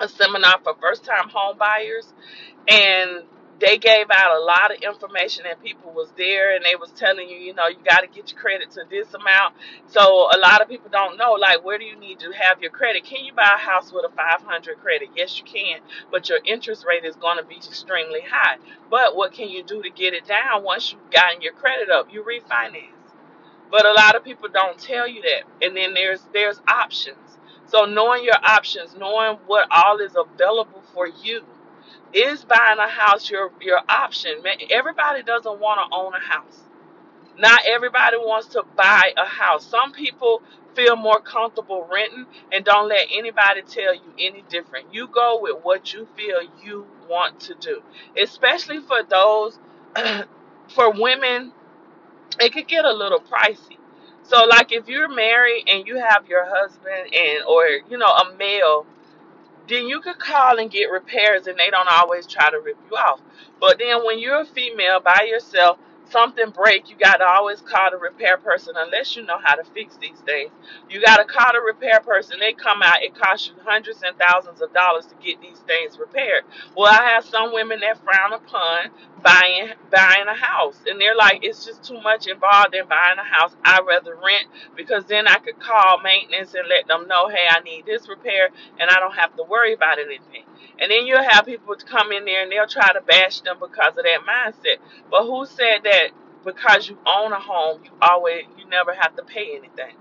a 0.00 0.08
seminar 0.08 0.56
for 0.64 0.74
first 0.80 1.04
time 1.04 1.28
home 1.30 1.56
buyers 1.56 2.12
and 2.68 3.22
they 3.60 3.78
gave 3.78 4.06
out 4.10 4.36
a 4.36 4.40
lot 4.40 4.74
of 4.74 4.82
information 4.82 5.44
and 5.48 5.60
people 5.62 5.92
was 5.92 6.10
there 6.16 6.54
and 6.54 6.64
they 6.64 6.76
was 6.76 6.90
telling 6.92 7.28
you 7.28 7.36
you 7.36 7.54
know 7.54 7.66
you 7.68 7.78
got 7.84 8.00
to 8.00 8.06
get 8.06 8.30
your 8.32 8.40
credit 8.40 8.70
to 8.72 8.82
this 8.90 9.14
amount. 9.14 9.54
So 9.86 10.02
a 10.34 10.38
lot 10.38 10.62
of 10.62 10.68
people 10.68 10.90
don't 10.90 11.16
know 11.18 11.32
like 11.32 11.64
where 11.64 11.78
do 11.78 11.84
you 11.84 11.96
need 11.98 12.20
to 12.20 12.32
have 12.32 12.60
your 12.60 12.70
credit? 12.70 13.04
Can 13.04 13.24
you 13.24 13.32
buy 13.32 13.52
a 13.54 13.58
house 13.58 13.92
with 13.92 14.04
a 14.04 14.14
500 14.14 14.78
credit? 14.78 15.10
Yes 15.16 15.38
you 15.38 15.44
can 15.44 15.80
but 16.10 16.28
your 16.28 16.38
interest 16.44 16.84
rate 16.88 17.04
is 17.04 17.16
going 17.16 17.38
to 17.38 17.44
be 17.44 17.56
extremely 17.56 18.20
high. 18.20 18.56
But 18.90 19.16
what 19.16 19.32
can 19.32 19.48
you 19.48 19.62
do 19.64 19.82
to 19.82 19.90
get 19.90 20.14
it 20.14 20.26
down 20.26 20.64
once 20.64 20.92
you've 20.92 21.10
gotten 21.10 21.42
your 21.42 21.52
credit 21.52 21.90
up? 21.90 22.08
You 22.12 22.24
refinance. 22.24 22.92
But 23.70 23.86
a 23.86 23.92
lot 23.92 24.16
of 24.16 24.24
people 24.24 24.48
don't 24.52 24.78
tell 24.78 25.08
you 25.08 25.22
that 25.22 25.66
and 25.66 25.76
then 25.76 25.94
there's 25.94 26.22
there's 26.32 26.60
options. 26.68 27.38
So 27.66 27.84
knowing 27.84 28.24
your 28.24 28.38
options 28.44 28.96
knowing 28.98 29.38
what 29.46 29.68
all 29.70 29.98
is 29.98 30.16
available 30.16 30.82
for 30.94 31.06
you 31.08 31.44
is 32.12 32.44
buying 32.44 32.78
a 32.78 32.88
house 32.88 33.30
your 33.30 33.52
your 33.60 33.80
option? 33.88 34.42
Everybody 34.70 35.22
doesn't 35.22 35.60
want 35.60 35.80
to 35.90 35.96
own 35.96 36.14
a 36.14 36.20
house. 36.20 36.60
Not 37.38 37.60
everybody 37.66 38.16
wants 38.18 38.48
to 38.48 38.64
buy 38.76 39.12
a 39.16 39.26
house. 39.26 39.66
Some 39.66 39.92
people 39.92 40.42
feel 40.74 40.96
more 40.96 41.20
comfortable 41.20 41.88
renting 41.92 42.26
and 42.52 42.64
don't 42.64 42.88
let 42.88 43.08
anybody 43.12 43.62
tell 43.62 43.94
you 43.94 44.12
any 44.18 44.44
different. 44.48 44.94
You 44.94 45.08
go 45.08 45.40
with 45.42 45.56
what 45.62 45.92
you 45.92 46.08
feel 46.16 46.40
you 46.62 46.86
want 47.08 47.40
to 47.40 47.54
do, 47.60 47.82
especially 48.20 48.80
for 48.80 49.02
those, 49.08 49.58
for 50.74 50.92
women, 50.92 51.52
it 52.40 52.52
could 52.52 52.68
get 52.68 52.84
a 52.84 52.92
little 52.92 53.20
pricey. 53.20 53.78
So, 54.24 54.44
like 54.44 54.72
if 54.72 54.88
you're 54.88 55.08
married 55.14 55.64
and 55.68 55.86
you 55.86 55.96
have 55.98 56.28
your 56.28 56.46
husband 56.48 57.14
and, 57.14 57.44
or, 57.48 57.66
you 57.90 57.98
know, 57.98 58.06
a 58.08 58.36
male 58.38 58.86
then 59.68 59.86
you 59.88 60.00
could 60.00 60.18
call 60.18 60.58
and 60.58 60.70
get 60.70 60.90
repairs 60.90 61.46
and 61.46 61.58
they 61.58 61.70
don't 61.70 61.88
always 61.90 62.26
try 62.26 62.50
to 62.50 62.60
rip 62.60 62.78
you 62.90 62.96
off. 62.96 63.20
But 63.60 63.78
then 63.78 64.04
when 64.04 64.18
you're 64.18 64.42
a 64.42 64.46
female 64.46 65.00
by 65.00 65.26
yourself, 65.28 65.78
something 66.10 66.50
break, 66.50 66.90
you 66.90 66.96
got 66.96 67.18
to 67.18 67.26
always 67.26 67.60
call 67.62 67.90
the 67.90 67.98
repair 67.98 68.38
person 68.38 68.74
unless 68.76 69.16
you 69.16 69.24
know 69.26 69.38
how 69.42 69.56
to 69.56 69.64
fix 69.74 69.96
these 69.98 70.18
things. 70.26 70.50
You 70.90 71.02
got 71.04 71.18
to 71.18 71.24
call 71.24 71.52
the 71.52 71.60
repair 71.60 72.00
person. 72.00 72.38
They 72.40 72.52
come 72.54 72.82
out. 72.82 73.02
It 73.02 73.14
costs 73.16 73.48
you 73.48 73.54
hundreds 73.64 74.02
and 74.06 74.16
thousands 74.18 74.62
of 74.62 74.72
dollars 74.74 75.06
to 75.06 75.14
get 75.24 75.40
these 75.42 75.60
things 75.60 75.98
repaired. 75.98 76.44
Well, 76.76 76.92
I 76.92 77.04
have 77.10 77.24
some 77.24 77.52
women 77.54 77.80
that 77.80 77.98
frown 78.04 78.34
upon 78.34 78.90
buying 79.22 79.70
buying 79.90 80.28
a 80.28 80.34
house 80.34 80.78
and 80.86 81.00
they're 81.00 81.16
like 81.16 81.40
it's 81.42 81.64
just 81.64 81.84
too 81.84 82.00
much 82.02 82.26
involved 82.28 82.74
in 82.74 82.86
buying 82.88 83.18
a 83.18 83.24
house. 83.24 83.52
I'd 83.64 83.86
rather 83.86 84.14
rent 84.16 84.46
because 84.76 85.04
then 85.06 85.28
I 85.28 85.36
could 85.36 85.60
call 85.60 86.00
maintenance 86.02 86.54
and 86.54 86.68
let 86.68 86.86
them 86.88 87.08
know, 87.08 87.28
"Hey, 87.28 87.46
I 87.50 87.60
need 87.60 87.86
this 87.86 88.08
repair." 88.08 88.48
and 88.80 88.90
I 88.90 89.00
don't 89.00 89.14
have 89.16 89.36
to 89.36 89.44
worry 89.44 89.74
about 89.74 89.98
it 90.00 90.08
anything. 90.08 90.47
And 90.80 90.90
then 90.90 91.06
you'll 91.06 91.22
have 91.22 91.46
people 91.46 91.74
come 91.86 92.12
in 92.12 92.24
there 92.24 92.42
and 92.42 92.52
they'll 92.52 92.66
try 92.66 92.92
to 92.92 93.00
bash 93.02 93.40
them 93.42 93.58
because 93.60 93.96
of 93.96 94.04
that 94.04 94.20
mindset. 94.28 94.78
But 95.10 95.24
who 95.24 95.46
said 95.46 95.80
that 95.84 96.10
because 96.44 96.88
you 96.88 96.98
own 97.06 97.32
a 97.32 97.40
home, 97.40 97.82
you 97.84 97.90
always 98.02 98.44
you 98.58 98.66
never 98.68 98.94
have 98.94 99.16
to 99.16 99.22
pay 99.24 99.56
anything? 99.56 99.96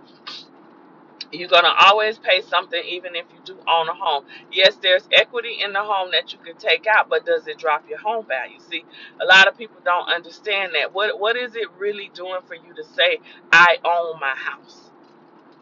You're 1.32 1.50
gonna 1.50 1.74
always 1.88 2.18
pay 2.20 2.42
something 2.42 2.82
even 2.86 3.16
if 3.16 3.26
you 3.34 3.40
do 3.46 3.60
own 3.68 3.90
a 3.90 3.94
home. 3.94 4.26
Yes, 4.52 4.78
there's 4.82 5.08
equity 5.14 5.60
in 5.64 5.74
the 5.74 5.84
home 5.84 6.12
that 6.12 6.34
you 6.34 6.40
can 6.40 6.58
take 6.58 6.88
out, 6.88 7.10
but 7.10 7.26
does 7.26 7.48
it 7.48 7.58
drop 7.58 7.90
your 7.90 8.00
home 8.00 8.26
value? 8.28 8.60
See, 8.60 8.86
a 9.22 9.26
lot 9.26 9.48
of 9.48 9.58
people 9.58 9.78
don't 9.84 10.10
understand 10.10 10.74
that. 10.76 10.94
What 10.94 11.20
what 11.20 11.38
is 11.38 11.56
it 11.56 11.68
really 11.78 12.12
doing 12.14 12.42
for 12.48 12.56
you 12.56 12.74
to 12.76 12.84
say, 12.84 13.20
I 13.52 13.78
own 13.86 14.20
my 14.20 14.36
house? 14.36 14.84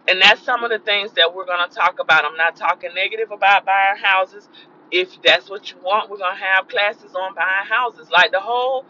And 0.07 0.21
that's 0.21 0.41
some 0.41 0.63
of 0.63 0.71
the 0.71 0.79
things 0.79 1.13
that 1.13 1.33
we're 1.33 1.45
going 1.45 1.67
to 1.67 1.73
talk 1.73 1.99
about. 1.99 2.25
I'm 2.25 2.35
not 2.37 2.55
talking 2.55 2.91
negative 2.93 3.31
about 3.31 3.65
buying 3.65 3.97
houses. 4.01 4.49
If 4.91 5.21
that's 5.23 5.49
what 5.49 5.71
you 5.71 5.77
want, 5.83 6.09
we're 6.09 6.17
to 6.35 6.43
have 6.43 6.67
classes 6.67 7.15
on 7.15 7.35
buying 7.35 7.67
houses. 7.69 8.09
Like 8.11 8.31
the 8.31 8.39
whole 8.39 8.85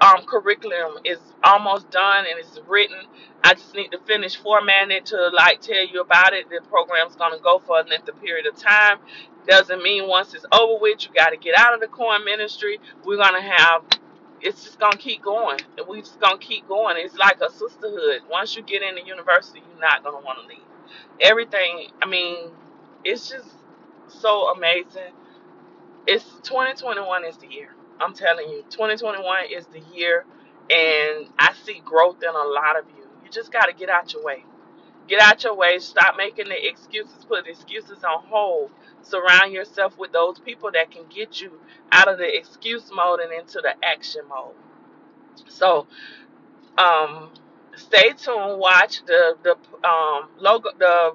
um, 0.00 0.24
curriculum 0.26 0.98
is 1.04 1.18
almost 1.44 1.90
done 1.90 2.26
and 2.28 2.38
it's 2.38 2.58
written. 2.68 2.98
I 3.44 3.54
just 3.54 3.74
need 3.74 3.90
to 3.92 3.98
finish 4.06 4.36
formatting 4.36 4.96
it 4.96 5.06
to 5.06 5.30
like 5.34 5.60
tell 5.62 5.86
you 5.86 6.00
about 6.00 6.34
it. 6.34 6.50
The 6.50 6.60
program's 6.68 7.16
to 7.36 7.42
go 7.42 7.60
for 7.66 7.80
a 7.80 7.84
length 7.84 8.08
of 8.08 8.20
period 8.20 8.46
of 8.46 8.56
time. 8.56 8.98
Doesn't 9.48 9.82
mean 9.82 10.08
once 10.08 10.34
it's 10.34 10.46
over 10.52 10.80
with, 10.80 11.04
you 11.06 11.14
got 11.14 11.30
to 11.30 11.36
get 11.36 11.56
out 11.58 11.74
of 11.74 11.80
the 11.80 11.86
coin 11.88 12.24
ministry. 12.24 12.80
We're 13.04 13.16
to 13.34 13.42
have 13.42 13.84
it's 14.40 14.64
just 14.64 14.78
gonna 14.78 14.96
keep 14.96 15.22
going. 15.22 15.60
And 15.78 15.86
we 15.88 16.00
just 16.00 16.20
gonna 16.20 16.38
keep 16.38 16.68
going. 16.68 16.96
It's 16.98 17.16
like 17.16 17.40
a 17.40 17.50
sisterhood. 17.50 18.22
Once 18.30 18.56
you 18.56 18.62
get 18.62 18.82
into 18.82 19.04
university, 19.06 19.62
you're 19.70 19.80
not 19.80 20.04
gonna 20.04 20.24
want 20.24 20.40
to 20.42 20.46
leave. 20.46 20.64
Everything. 21.20 21.90
I 22.02 22.06
mean, 22.06 22.50
it's 23.04 23.30
just 23.30 23.48
so 24.08 24.48
amazing. 24.54 25.12
It's 26.06 26.24
2021 26.42 27.24
is 27.24 27.36
the 27.38 27.48
year. 27.48 27.70
I'm 28.00 28.14
telling 28.14 28.48
you, 28.50 28.64
2021 28.70 29.24
is 29.56 29.66
the 29.66 29.80
year, 29.94 30.24
and 30.70 31.28
I 31.38 31.54
see 31.64 31.80
growth 31.84 32.22
in 32.22 32.28
a 32.28 32.48
lot 32.48 32.78
of 32.78 32.84
you. 32.96 33.04
You 33.24 33.30
just 33.30 33.52
gotta 33.52 33.72
get 33.72 33.88
out 33.88 34.12
your 34.12 34.24
way. 34.24 34.44
Get 35.08 35.20
out 35.20 35.42
your 35.44 35.56
way. 35.56 35.78
Stop 35.78 36.16
making 36.16 36.48
the 36.48 36.68
excuses. 36.68 37.24
Put 37.28 37.44
the 37.44 37.50
excuses 37.50 38.04
on 38.04 38.24
hold. 38.26 38.70
Surround 39.02 39.52
yourself 39.52 39.98
with 39.98 40.12
those 40.12 40.38
people 40.40 40.70
that 40.72 40.90
can 40.90 41.04
get 41.08 41.40
you 41.40 41.52
out 41.92 42.08
of 42.08 42.18
the 42.18 42.36
excuse 42.36 42.90
mode 42.94 43.20
and 43.20 43.32
into 43.32 43.60
the 43.62 43.74
action 43.84 44.22
mode. 44.28 44.54
So, 45.48 45.86
um, 46.78 47.30
stay 47.76 48.10
tuned. 48.10 48.58
Watch 48.58 49.04
the 49.06 49.36
the 49.42 49.56
um 49.88 50.28
logo. 50.38 50.70
The 50.78 51.12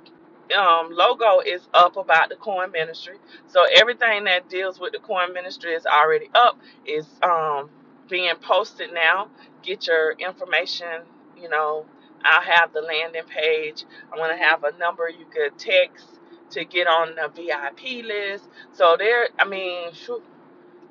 um 0.53 0.89
logo 0.91 1.39
is 1.45 1.67
up 1.73 1.97
about 1.97 2.29
the 2.29 2.35
Coin 2.35 2.71
Ministry. 2.71 3.17
So 3.47 3.65
everything 3.75 4.25
that 4.25 4.49
deals 4.49 4.79
with 4.79 4.93
the 4.93 4.99
Coin 4.99 5.33
Ministry 5.33 5.73
is 5.73 5.85
already 5.85 6.29
up. 6.35 6.59
Is 6.85 7.07
um 7.23 7.69
being 8.09 8.35
posted 8.41 8.93
now. 8.93 9.29
Get 9.63 9.87
your 9.87 10.13
information. 10.13 11.03
You 11.41 11.49
know, 11.49 11.85
I'll 12.23 12.41
have 12.43 12.73
the 12.73 12.81
landing 12.81 13.23
page. 13.25 13.85
I'm 14.11 14.19
gonna 14.19 14.37
have 14.37 14.63
a 14.63 14.77
number 14.77 15.09
you 15.09 15.25
could 15.25 15.57
text 15.59 16.07
to 16.51 16.65
get 16.65 16.87
on 16.87 17.15
the 17.15 17.29
VIP 17.29 18.05
list. 18.05 18.45
So 18.73 18.95
there, 18.97 19.29
I 19.39 19.45
mean, 19.45 19.91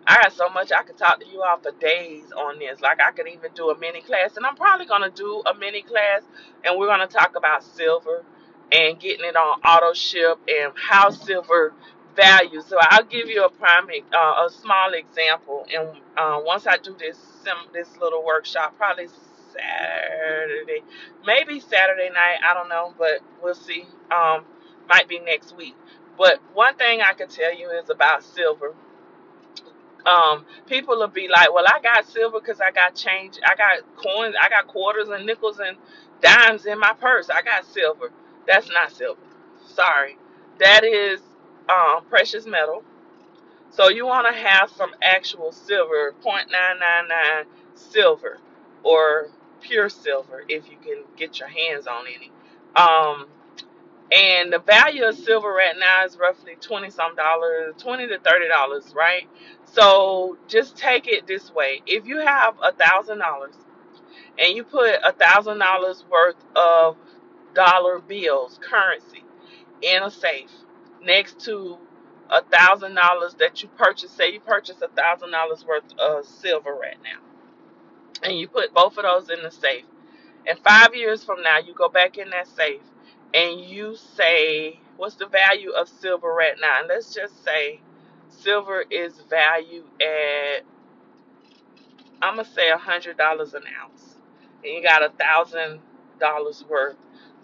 I 0.06 0.22
got 0.22 0.32
so 0.35 0.48
much 0.50 0.72
I 0.72 0.82
could 0.82 0.98
talk 0.98 1.20
to 1.20 1.26
you 1.28 1.42
all 1.42 1.58
for 1.58 1.72
days 1.80 2.32
on 2.37 2.58
this. 2.61 2.80
Like 2.80 3.00
I 3.00 3.12
could 3.12 3.28
even 3.28 3.52
do 3.54 3.70
a 3.70 3.78
mini 3.78 4.02
class, 4.02 4.37
and 4.37 4.46
I'm 4.46 4.56
probably 4.56 4.87
gonna 4.87 5.11
do 5.11 5.42
a 5.46 5.54
mini 5.54 5.82
class, 5.82 6.22
and 6.64 6.78
we're 6.78 6.88
gonna 6.88 7.08
talk 7.08 7.37
about 7.37 7.64
silver 7.64 8.24
and 8.72 9.00
getting 9.00 9.26
it 9.26 9.37
on 9.37 9.61
auto 9.62 9.94
ship 9.94 10.38
and 10.48 10.72
how 10.76 11.11
silver 11.11 11.74
value. 12.16 12.62
So 12.62 12.78
I'll 12.80 13.04
give 13.04 13.28
you 13.28 13.44
a 13.44 13.50
prime, 13.50 13.87
uh, 14.14 14.46
a 14.46 14.50
small 14.50 14.92
example, 14.94 15.66
and 15.74 15.90
uh, 16.16 16.40
once 16.44 16.66
I 16.66 16.78
do 16.78 16.96
this 16.98 17.18
sim- 17.44 17.70
this 17.72 17.88
little 18.00 18.24
workshop, 18.24 18.76
probably 18.76 19.09
Saturday, 19.52 20.83
maybe 21.26 21.61
Saturday 21.61 22.11
night. 22.11 22.38
I 22.48 22.54
don't 22.54 22.68
know, 22.68 22.94
but 22.98 23.20
we'll 23.42 23.54
see. 23.54 23.87
Um, 24.11 24.44
might 24.88 25.09
be 25.09 25.20
next 25.20 25.56
week. 25.56 25.76
But 26.18 26.40
one 26.54 26.76
thing 26.76 27.00
I 27.02 27.14
can 27.14 27.28
tell 27.28 27.56
you 27.56 27.70
is 27.70 27.90
about 27.90 28.24
silver 28.24 28.74
um, 30.06 30.44
people 30.66 30.98
will 30.98 31.09
be 31.09 31.28
like, 31.28 31.52
"Well, 31.54 31.66
I 31.66 31.80
got 31.80 32.06
silver 32.06 32.40
because 32.40 32.61
I 32.61 32.70
got 32.72 32.94
change. 32.94 33.38
I 33.44 33.54
got 33.56 33.80
coins. 33.96 34.35
I 34.40 34.48
got 34.48 34.66
quarters 34.68 35.09
and 35.09 35.26
nickels 35.26 35.61
and 35.61 35.76
dimes 36.22 36.66
in 36.66 36.78
my 36.78 36.92
purse. 36.94 37.30
I 37.30 37.42
got 37.42 37.64
silver. 37.66 38.12
That's 38.46 38.70
not 38.70 38.92
silver. 38.92 39.20
Sorry, 39.66 40.16
that 40.61 40.85
is 40.85 41.20
um, 41.68 42.05
precious 42.09 42.46
metal. 42.46 42.85
So 43.70 43.90
you 43.90 44.07
want 44.07 44.26
to 44.29 44.33
have 44.40 44.70
some 44.70 44.92
actual 45.03 45.53
silver, 45.53 46.14
0.999 46.24 47.44
silver, 47.74 48.38
or 48.85 49.29
pure 49.61 49.88
silver 49.90 50.44
if 50.48 50.70
you 50.70 50.76
can 50.85 51.05
get 51.16 51.40
your 51.40 51.48
hands 51.48 51.87
on 51.87 52.07
any. 52.07 52.33
Um, 52.76 53.29
and 54.12 54.53
the 54.55 54.61
value 54.61 55.05
of 55.05 55.16
silver 55.16 55.50
right 55.50 55.76
now 55.79 56.07
is 56.07 56.18
roughly 56.18 56.57
20 56.62 56.90
some 56.90 57.16
dollars 57.16 57.74
20 57.79 58.09
to 58.09 58.20
30 58.20 58.48
dollars 58.48 58.94
right 58.96 59.29
so 59.66 60.38
just 60.48 60.79
take 60.79 61.09
it 61.09 61.29
this 61.29 61.53
way 61.55 61.83
if 61.87 62.07
you 62.07 62.18
have 62.20 62.57
a 62.64 62.72
thousand 62.72 63.18
dollars 63.20 63.57
and 64.38 64.57
you 64.57 64.64
put 64.64 64.96
a 65.05 65.12
thousand 65.12 65.59
dollars 65.59 66.05
worth 66.11 66.37
of 66.57 66.96
dollar 67.54 68.00
bills 68.00 68.58
currency 68.62 69.24
in 69.82 70.02
a 70.02 70.10
safe 70.10 70.50
next 71.02 71.40
to 71.40 71.78
a 72.30 72.42
thousand 72.44 72.94
dollars 72.94 73.34
that 73.40 73.62
you 73.62 73.68
purchase 73.76 74.10
say 74.10 74.32
you 74.32 74.40
purchase 74.40 74.76
a 74.82 74.88
thousand 74.88 75.30
dollars 75.32 75.64
worth 75.66 75.84
of 75.98 76.24
silver 76.26 76.72
right 76.74 76.98
now 77.02 77.20
and 78.22 78.38
you 78.38 78.48
put 78.48 78.74
both 78.74 78.96
of 78.98 79.04
those 79.04 79.30
in 79.30 79.42
the 79.42 79.50
safe 79.50 79.84
and 80.46 80.58
five 80.60 80.94
years 80.94 81.24
from 81.24 81.42
now, 81.42 81.58
you 81.58 81.74
go 81.74 81.88
back 81.88 82.18
in 82.18 82.30
that 82.30 82.48
safe 82.48 82.82
and 83.34 83.60
you 83.60 83.96
say, 83.96 84.80
What's 84.96 85.16
the 85.16 85.26
value 85.28 85.70
of 85.70 85.88
silver 85.88 86.28
right 86.28 86.56
now? 86.60 86.80
And 86.80 86.88
let's 86.88 87.14
just 87.14 87.42
say 87.44 87.80
silver 88.28 88.84
is 88.90 89.22
valued 89.30 89.86
at, 90.00 90.62
I'm 92.22 92.34
going 92.36 92.46
to 92.46 92.52
say 92.52 92.70
$100 92.70 93.54
an 93.54 93.62
ounce. 93.82 94.16
And 94.64 94.74
you 94.74 94.82
got 94.82 95.02
a 95.02 95.10
$1,000 95.10 96.68
worth. 96.68 96.96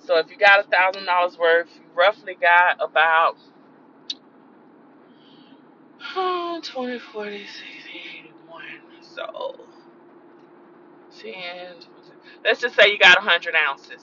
So 0.05 0.19
if 0.19 0.31
you 0.31 0.39
got 0.39 0.61
a 0.67 0.69
$1,000 0.69 1.39
worth, 1.39 1.69
you 1.77 1.83
roughly 1.95 2.37
got 2.41 2.77
about 2.83 3.37
oh, 6.17 6.61
20, 6.65 6.99
40, 6.99 7.39
60, 7.47 7.61
81. 8.21 8.63
So 9.03 9.61
10, 11.23 11.35
let's 12.45 12.61
just 12.61 12.77
say 12.77 12.91
you 12.91 12.99
got 12.99 13.19
100 13.19 13.55
ounces. 13.57 14.03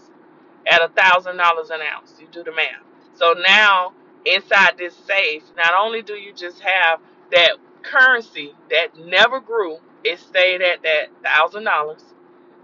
at 0.68 0.82
a 0.84 0.90
thousand 0.90 1.38
dollars 1.38 1.70
an 1.70 1.80
ounce. 1.82 2.16
You 2.20 2.28
do 2.32 2.44
the 2.44 2.52
math. 2.52 2.84
So 3.16 3.34
now 3.34 3.94
inside 4.26 4.78
this 4.78 4.96
safe, 4.96 5.44
not 5.58 5.74
only 5.80 6.02
do 6.02 6.14
you 6.14 6.34
just 6.34 6.60
have 6.62 7.00
that 7.32 7.54
currency 7.84 8.54
that 8.70 8.98
never 8.98 9.40
grew, 9.40 9.78
it 10.04 10.20
stayed 10.20 10.62
at 10.62 10.84
that 10.84 11.08
thousand 11.24 11.64
dollars, 11.66 12.04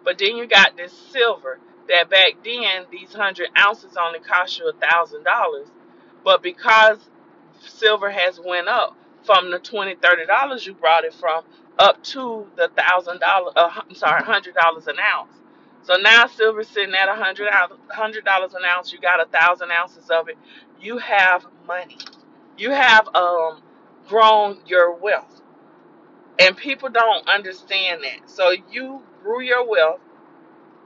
but 0.04 0.18
then 0.18 0.38
you 0.38 0.48
got 0.48 0.78
this 0.78 0.94
silver 0.94 1.60
that 1.90 2.10
back 2.12 2.34
then 2.46 2.86
these 2.92 3.14
hundred 3.14 3.50
ounces 3.58 3.98
only 4.00 4.20
cost 4.22 4.60
you 4.60 4.70
a 4.70 4.74
thousand 4.74 5.24
dollars, 5.26 5.70
but 6.26 6.44
because 6.44 7.00
silver 7.68 8.12
has 8.12 8.40
went 8.46 8.70
up 8.70 8.98
from 9.26 9.52
the 9.52 9.60
twenty 9.60 9.96
thirty 9.96 10.26
dollars 10.28 10.66
you 10.68 10.74
brought 10.76 11.06
it 11.06 11.14
from 11.16 11.44
up 11.80 12.04
to 12.04 12.48
the 12.58 12.70
thousand 12.78 13.20
dollar 13.22 13.52
uh, 13.58 13.72
I'm 13.90 13.96
sorry 13.96 14.24
hundred 14.24 14.56
dollars 14.56 14.88
an 14.88 14.98
ounce 15.00 15.32
So 15.84 15.96
now 15.98 16.28
silver's 16.28 16.70
sitting 16.70 16.96
at 16.96 17.10
a 17.10 17.16
hundred 17.16 17.50
hundred 17.92 18.26
dollars 18.26 18.54
an 18.56 18.64
ounce. 18.66 18.94
You 18.94 19.00
got 19.00 19.22
a 19.22 19.28
thousand 19.28 19.72
ounces 19.72 20.10
of 20.12 20.30
it. 20.30 20.38
You 20.82 21.00
have 21.00 21.46
money. 21.68 21.98
You 22.58 22.72
have 22.72 23.08
um 23.16 23.62
grown 24.10 24.60
your 24.68 24.94
wealth, 24.96 25.42
and 26.40 26.58
people 26.58 26.90
don't 26.90 27.28
understand 27.30 28.04
that. 28.04 28.30
So 28.30 28.52
you 28.72 29.04
grew 29.24 29.42
your 29.42 29.68
wealth 29.70 30.02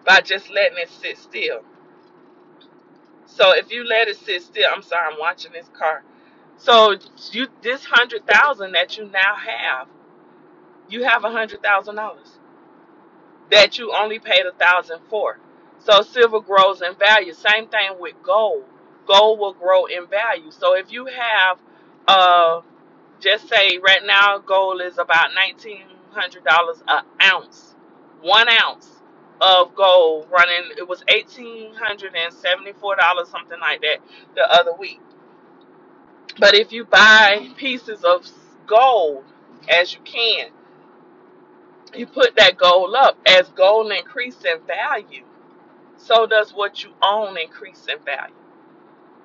by 0.06 0.22
just 0.22 0.50
letting 0.52 0.78
it 0.80 0.90
sit 0.90 1.18
still. 1.18 1.62
So 3.26 3.54
if 3.56 3.72
you 3.72 3.86
let 3.86 4.08
it 4.08 4.18
sit 4.18 4.42
still, 4.44 4.70
I'm 4.74 4.82
sorry, 4.84 5.14
I'm 5.14 5.20
watching 5.20 5.54
this 5.54 5.70
car. 5.78 6.04
So 6.58 6.96
you 7.32 7.48
this 7.62 7.86
hundred 7.86 8.28
thousand 8.28 8.74
that 8.74 8.98
you 8.98 9.06
now 9.06 9.36
have, 9.36 9.88
you 10.90 11.04
have 11.04 11.24
a 11.24 11.32
hundred 11.32 11.62
thousand 11.64 11.96
dollars 11.96 12.40
that 13.52 13.78
you 13.80 13.94
only 13.94 14.20
paid 14.20 14.46
a 14.46 14.54
thousand 14.54 15.00
for. 15.10 15.40
So 15.80 16.02
silver 16.02 16.42
grows 16.42 16.82
in 16.82 16.96
value. 16.96 17.34
Same 17.34 17.68
thing 17.68 17.92
with 18.00 18.16
gold. 18.24 18.66
Gold 19.08 19.40
will 19.40 19.54
grow 19.54 19.86
in 19.86 20.08
value. 20.08 20.52
So 20.52 20.76
if 20.76 20.92
you 20.92 21.08
have, 21.08 21.60
uh, 22.08 22.62
just 23.22 23.50
say 23.50 23.80
right 23.84 24.04
now 24.06 24.40
gold 24.40 24.82
is 24.82 24.98
about 24.98 25.30
nineteen 25.36 25.84
hundred 26.12 26.44
dollars 26.46 26.84
an 26.88 27.04
ounce, 27.22 27.76
one 28.22 28.50
ounce 28.50 28.93
of 29.44 29.76
gold 29.76 30.28
running. 30.32 30.72
It 30.78 30.88
was 30.88 31.04
eighteen 31.10 31.76
hundred 31.76 32.16
and 32.16 32.34
seventy 32.34 32.74
four 32.74 32.98
dollars, 32.98 33.30
something 33.30 33.60
like 33.62 33.82
that, 33.82 34.00
the 34.36 34.44
other 34.52 34.74
week. 34.80 35.02
But 36.40 36.56
if 36.56 36.72
you 36.74 36.86
buy 36.86 37.50
pieces 37.58 38.04
of 38.04 38.28
gold, 38.68 39.26
as 39.70 39.94
you 39.94 40.02
can, 40.06 40.50
you 41.96 42.08
put 42.08 42.36
that 42.38 42.58
gold 42.58 42.96
up 42.96 43.18
as 43.28 43.50
gold 43.50 43.92
increases 43.92 44.46
in 44.46 44.60
value 44.68 45.24
so 45.98 46.28
does 46.28 46.52
what 46.54 46.84
you 46.84 46.92
own 47.04 47.38
increase 47.40 47.88
in 47.92 48.04
value. 48.06 48.36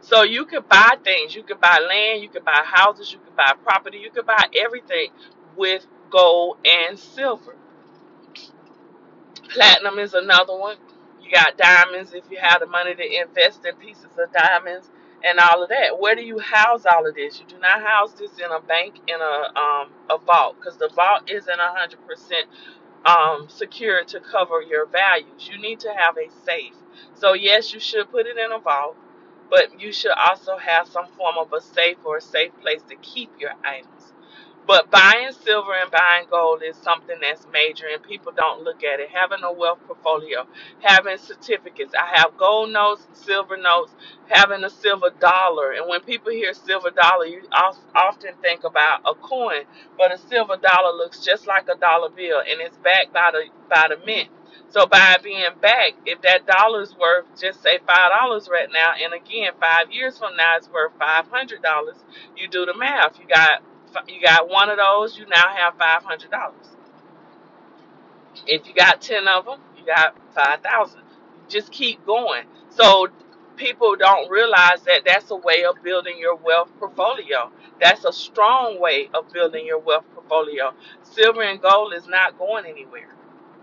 So 0.02 0.24
you 0.24 0.46
could 0.46 0.68
buy 0.68 0.96
things, 1.04 1.36
you 1.36 1.44
could 1.44 1.60
buy 1.60 1.78
land, 1.80 2.22
you 2.22 2.30
could 2.30 2.46
buy 2.46 2.62
houses, 2.64 3.12
you 3.12 3.20
could 3.20 3.36
buy 3.36 3.54
property, 3.64 3.98
you 3.98 4.10
could 4.12 4.26
buy 4.26 4.44
everything 4.56 5.10
with 5.56 5.86
gold 6.10 6.58
and 6.66 6.98
silver. 6.98 7.56
Platinum 9.50 9.98
is 9.98 10.14
another 10.14 10.56
one. 10.56 10.76
You 11.22 11.32
got 11.32 11.58
diamonds 11.58 12.14
if 12.14 12.24
you 12.30 12.38
have 12.40 12.60
the 12.60 12.66
money 12.66 12.94
to 12.94 13.20
invest 13.22 13.64
in 13.66 13.76
pieces 13.76 14.06
of 14.18 14.32
diamonds 14.32 14.90
and 15.24 15.38
all 15.40 15.62
of 15.62 15.70
that. 15.70 15.98
Where 16.00 16.14
do 16.16 16.22
you 16.22 16.38
house 16.38 16.84
all 16.86 17.06
of 17.08 17.14
this? 17.16 17.40
You 17.40 17.46
do 17.48 17.58
not 17.60 17.82
house 17.82 18.12
this 18.14 18.32
in 18.38 18.50
a 18.52 18.60
bank 18.60 18.96
in 19.08 19.16
a 19.20 19.58
um 19.60 19.90
a 20.10 20.18
vault 20.18 20.56
because 20.60 20.78
the 20.78 20.90
vault 20.94 21.30
isn't 21.30 21.60
hundred 21.60 22.06
percent 22.06 22.46
um, 23.06 23.48
secure 23.48 24.04
to 24.04 24.20
cover 24.20 24.62
your 24.62 24.86
values. 24.86 25.48
You 25.50 25.60
need 25.60 25.80
to 25.80 25.90
have 25.96 26.16
a 26.18 26.30
safe. 26.44 26.74
So, 27.14 27.34
yes, 27.34 27.72
you 27.72 27.80
should 27.80 28.10
put 28.10 28.26
it 28.26 28.36
in 28.36 28.52
a 28.52 28.58
vault, 28.58 28.96
but 29.50 29.80
you 29.80 29.92
should 29.92 30.12
also 30.12 30.58
have 30.58 30.88
some 30.88 31.06
form 31.16 31.36
of 31.38 31.52
a 31.52 31.60
safe 31.60 31.98
or 32.04 32.18
a 32.18 32.20
safe 32.22 32.52
place 32.60 32.82
to 32.88 32.96
keep 32.96 33.30
your 33.38 33.52
items. 33.64 33.97
But 34.68 34.92
buying 34.92 35.32
silver 35.32 35.74
and 35.74 35.90
buying 35.92 36.26
gold 36.30 36.62
is 36.64 36.76
something 36.78 37.18
that's 37.22 37.46
major, 37.52 37.86
and 37.92 38.02
people 38.04 38.32
don't 38.36 38.64
look 38.64 38.84
at 38.84 39.00
it. 39.00 39.10
Having 39.10 39.44
a 39.44 39.52
wealth 39.52 39.80
portfolio, 39.88 40.46
having 40.80 41.18
certificates. 41.18 41.94
I 41.96 42.18
have 42.20 42.38
gold 42.38 42.72
notes, 42.72 43.08
silver 43.14 43.58
notes, 43.58 43.92
having 44.28 44.64
a 44.64 44.70
silver 44.70 45.10
dollar. 45.20 45.72
And 45.72 45.88
when 45.90 46.02
people 46.02 46.32
hear 46.32 46.54
silver 46.54 46.92
dollar, 46.92 47.26
you 47.26 47.42
often 47.96 48.34
think 48.42 48.64
about 48.64 49.02
a 49.06 49.14
coin, 49.16 49.64
but 49.98 50.14
a 50.14 50.18
silver 50.18 50.58
dollar 50.58 50.96
looks 50.96 51.20
just 51.20 51.48
like 51.48 51.68
a 51.68 51.76
dollar 51.78 52.10
bill, 52.10 52.40
and 52.40 52.62
it's 52.62 52.78
backed 52.78 53.14
by 53.14 53.32
the 53.32 53.46
by 53.70 53.88
the 53.90 53.98
mint. 54.06 54.30
So 54.70 54.86
by 54.86 55.18
being 55.24 55.44
backed, 55.62 56.02
if 56.06 56.22
that 56.22 56.46
dollar 56.46 56.82
is 56.82 56.94
worth 56.96 57.26
just 57.40 57.62
say 57.62 57.80
five 57.86 58.12
dollars 58.12 58.48
right 58.52 58.70
now, 58.72 58.92
and 59.02 59.14
again 59.14 59.52
five 59.60 59.92
years 59.92 60.18
from 60.18 60.36
now 60.36 60.58
it's 60.58 60.70
worth 60.70 60.92
five 61.00 61.28
hundred 61.30 61.62
dollars, 61.62 61.96
you 62.36 62.48
do 62.48 62.66
the 62.66 62.76
math. 62.76 63.20
You 63.20 63.26
got 63.28 63.62
you 64.08 64.22
got 64.22 64.48
one 64.48 64.70
of 64.70 64.78
those, 64.78 65.18
you 65.18 65.26
now 65.28 65.48
have 65.56 65.74
five 65.78 66.04
hundred 66.04 66.30
dollars. 66.30 66.66
If 68.46 68.66
you 68.66 68.74
got 68.74 69.00
ten 69.02 69.28
of 69.28 69.44
them, 69.46 69.60
you 69.78 69.84
got 69.86 70.16
five 70.34 70.60
thousand. 70.62 71.02
Just 71.48 71.72
keep 71.72 72.04
going. 72.06 72.44
So 72.70 73.08
people 73.56 73.96
don't 73.96 74.30
realize 74.30 74.82
that 74.84 75.02
that's 75.06 75.30
a 75.30 75.36
way 75.36 75.64
of 75.64 75.82
building 75.82 76.18
your 76.18 76.36
wealth 76.36 76.70
portfolio. 76.78 77.50
That's 77.80 78.04
a 78.04 78.12
strong 78.12 78.80
way 78.80 79.10
of 79.14 79.32
building 79.32 79.66
your 79.66 79.78
wealth 79.80 80.04
portfolio. 80.14 80.74
Silver 81.02 81.42
and 81.42 81.60
gold 81.60 81.94
is 81.94 82.06
not 82.08 82.38
going 82.38 82.66
anywhere. 82.66 83.08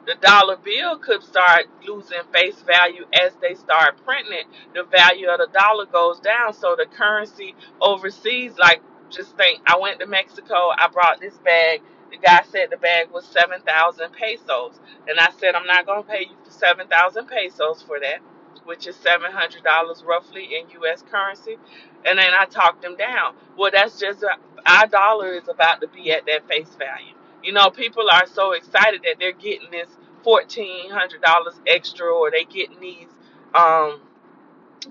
The 0.08 0.16
dollar 0.22 0.58
bill 0.58 0.98
could 1.00 1.24
start 1.24 1.68
losing 1.88 2.22
face 2.34 2.62
value 2.64 3.06
as 3.14 3.34
they 3.42 3.56
start 3.56 4.04
printing 4.06 4.34
it. 4.34 4.48
The 4.74 4.84
value 4.84 5.30
of 5.30 5.40
the 5.40 5.48
dollar 5.54 5.86
goes 5.86 6.20
down, 6.20 6.54
so 6.54 6.76
the 6.78 6.88
currency 6.88 7.56
overseas, 7.82 8.58
like 8.58 8.82
just 9.12 9.36
think, 9.38 9.62
I 9.68 9.78
went 9.80 10.00
to 10.00 10.08
Mexico, 10.08 10.72
I 10.78 10.88
brought 10.92 11.20
this 11.20 11.38
bag. 11.40 11.82
The 12.12 12.18
guy 12.18 12.44
said 12.50 12.70
the 12.72 12.78
bag 12.78 13.12
was 13.12 13.26
7,000 13.26 14.12
pesos. 14.14 14.80
And 15.08 15.20
I 15.20 15.30
said, 15.40 15.56
I'm 15.56 15.68
not 15.68 15.86
going 15.86 16.04
to 16.04 16.10
pay 16.10 16.22
you 16.22 16.36
for 16.44 16.52
7,000 16.52 17.28
pesos 17.28 17.84
for 17.84 18.00
that, 18.00 18.20
which 18.66 18.88
is 18.88 18.96
$700 18.98 20.06
roughly 20.06 20.46
in 20.60 20.70
U.S. 20.82 21.04
currency. 21.10 21.58
And 22.06 22.20
then 22.20 22.32
I 22.38 22.46
talked 22.46 22.84
him 22.84 22.96
down. 22.96 23.36
Well, 23.58 23.72
that's 23.74 24.00
just, 24.00 24.24
our 24.66 24.88
dollar 24.88 25.34
is 25.34 25.48
about 25.50 25.82
to 25.82 25.88
be 25.88 26.12
at 26.12 26.26
that 26.28 26.48
face 26.48 26.76
value. 26.78 27.16
You 27.44 27.54
know, 27.54 27.70
people 27.70 28.10
are 28.12 28.28
so 28.28 28.54
excited 28.54 29.02
that 29.04 29.18
they're 29.20 29.34
getting 29.34 29.72
this 29.72 29.90
$1,400 30.26 31.60
extra 31.68 32.08
or 32.08 32.32
they 32.32 32.46
getting 32.46 32.80
these, 32.80 33.10
um, 33.56 34.02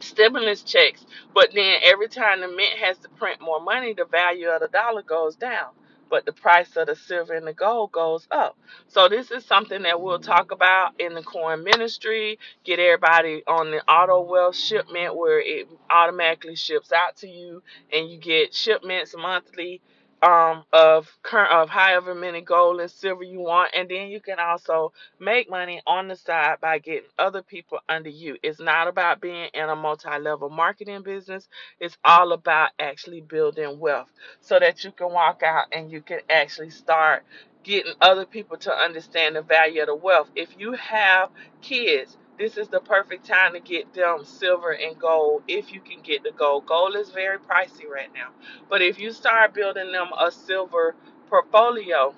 stimulus 0.00 0.62
checks, 0.62 1.07
but 1.35 1.50
then 1.54 1.80
every 1.85 2.09
time 2.09 2.40
the 2.40 2.48
mint 2.48 2.78
has 2.80 2.98
to 2.98 3.09
print 3.11 3.40
more 3.40 3.61
money, 3.61 3.94
the 3.94 4.07
value 4.07 4.48
of 4.48 4.61
the 4.61 4.68
dollar 4.68 5.02
goes 5.02 5.37
down, 5.37 5.68
but 6.11 6.26
the 6.26 6.33
price 6.33 6.76
of 6.76 6.88
the 6.88 6.96
silver 6.96 7.35
and 7.35 7.46
the 7.46 7.54
gold 7.54 7.92
goes 7.92 8.26
up. 8.30 8.59
So 8.88 9.09
this 9.09 9.30
is 9.30 9.44
something 9.44 9.83
that 9.85 10.00
we'll 10.00 10.20
talk 10.20 10.52
about 10.52 11.00
in 11.00 11.14
the 11.14 11.22
coin 11.22 11.64
ministry. 11.64 12.38
Get 12.64 12.78
everybody 12.80 13.42
on 13.46 13.70
the 13.72 13.83
auto 13.90 14.22
wealth 14.22 14.57
shipment 14.57 15.16
where 15.16 15.40
it 15.40 15.68
automatically 15.90 16.57
ships 16.57 16.92
out 16.92 17.16
to 17.18 17.28
you, 17.28 17.62
and 17.92 18.11
you 18.11 18.18
get 18.18 18.54
shipments 18.54 19.14
monthly 19.18 19.80
um, 20.24 20.64
of 20.72 21.08
current 21.22 21.52
of 21.52 21.70
however 21.70 22.16
many 22.16 22.42
gold 22.42 22.80
and 22.80 22.90
silver 22.90 23.24
you 23.24 23.40
want, 23.40 23.72
and 23.76 23.90
then 23.90 24.08
you 24.10 24.20
can 24.20 24.40
also 24.40 24.92
make 25.20 25.50
money 25.50 25.82
on 25.87 26.08
the 26.08 26.16
side 26.16 26.58
by 26.62 26.80
getting 26.80 27.10
other 27.18 27.42
people 27.42 27.80
under 27.88 28.10
you. 28.10 28.38
It's 28.42 28.60
not 28.60 28.88
about 28.88 29.22
being 29.22 29.50
in 29.54 29.70
a 29.70 29.76
multi-level 29.76 30.50
marketing 30.50 31.04
business. 31.04 31.48
It's 31.80 31.98
all 32.04 32.32
about 32.32 32.70
actually 32.80 33.22
building 33.22 33.80
wealth 33.80 34.12
so 34.42 34.60
that 34.60 34.84
you 34.84 34.92
can 34.92 35.12
walk 35.12 35.44
out 35.44 35.66
and 35.72 35.92
you 35.92 36.02
can 36.02 36.20
actually 36.30 36.70
start 36.70 37.24
getting 37.64 37.94
other 38.00 38.26
people 38.26 38.58
to 38.58 38.72
understand 38.74 39.37
the 39.37 39.42
value 39.42 39.82
of 39.82 39.88
the 39.88 39.96
wealth. 39.96 40.30
If 40.37 40.50
you 40.58 40.74
have 40.74 41.30
kids, 41.62 42.18
this 42.38 42.57
is 42.59 42.68
the 42.68 42.81
perfect 42.81 43.27
time 43.27 43.55
to 43.55 43.61
get 43.61 43.92
them 43.94 44.25
silver 44.25 44.73
and 44.73 44.99
gold 44.99 45.44
if 45.49 45.73
you 45.73 45.81
can 45.81 46.03
get 46.03 46.25
the 46.25 46.33
gold. 46.33 46.66
Gold 46.66 46.97
is 46.97 47.11
very 47.11 47.38
pricey 47.38 47.88
right 47.92 48.12
now. 48.14 48.31
But 48.70 48.83
if 48.83 48.99
you 48.99 49.12
start 49.12 49.55
building 49.55 49.92
them 49.92 50.09
a 50.18 50.33
silver 50.33 50.97
portfolio, 51.29 52.14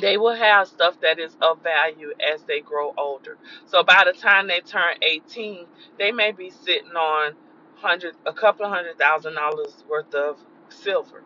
they 0.00 0.16
will 0.16 0.34
have 0.34 0.68
stuff 0.68 1.00
that 1.02 1.18
is 1.18 1.36
of 1.42 1.62
value 1.62 2.12
as 2.32 2.42
they 2.44 2.60
grow 2.60 2.94
older. 2.96 3.36
So 3.66 3.82
by 3.82 4.04
the 4.06 4.18
time 4.18 4.46
they 4.48 4.60
turn 4.60 4.94
18, 5.02 5.66
they 5.98 6.12
may 6.12 6.32
be 6.32 6.50
sitting 6.50 6.92
on 6.96 7.34
hundred, 7.76 8.14
a 8.26 8.32
couple 8.32 8.66
of 8.66 8.72
hundred 8.72 8.98
thousand 8.98 9.34
dollars 9.34 9.84
worth 9.88 10.14
of 10.14 10.38
silver. 10.70 11.24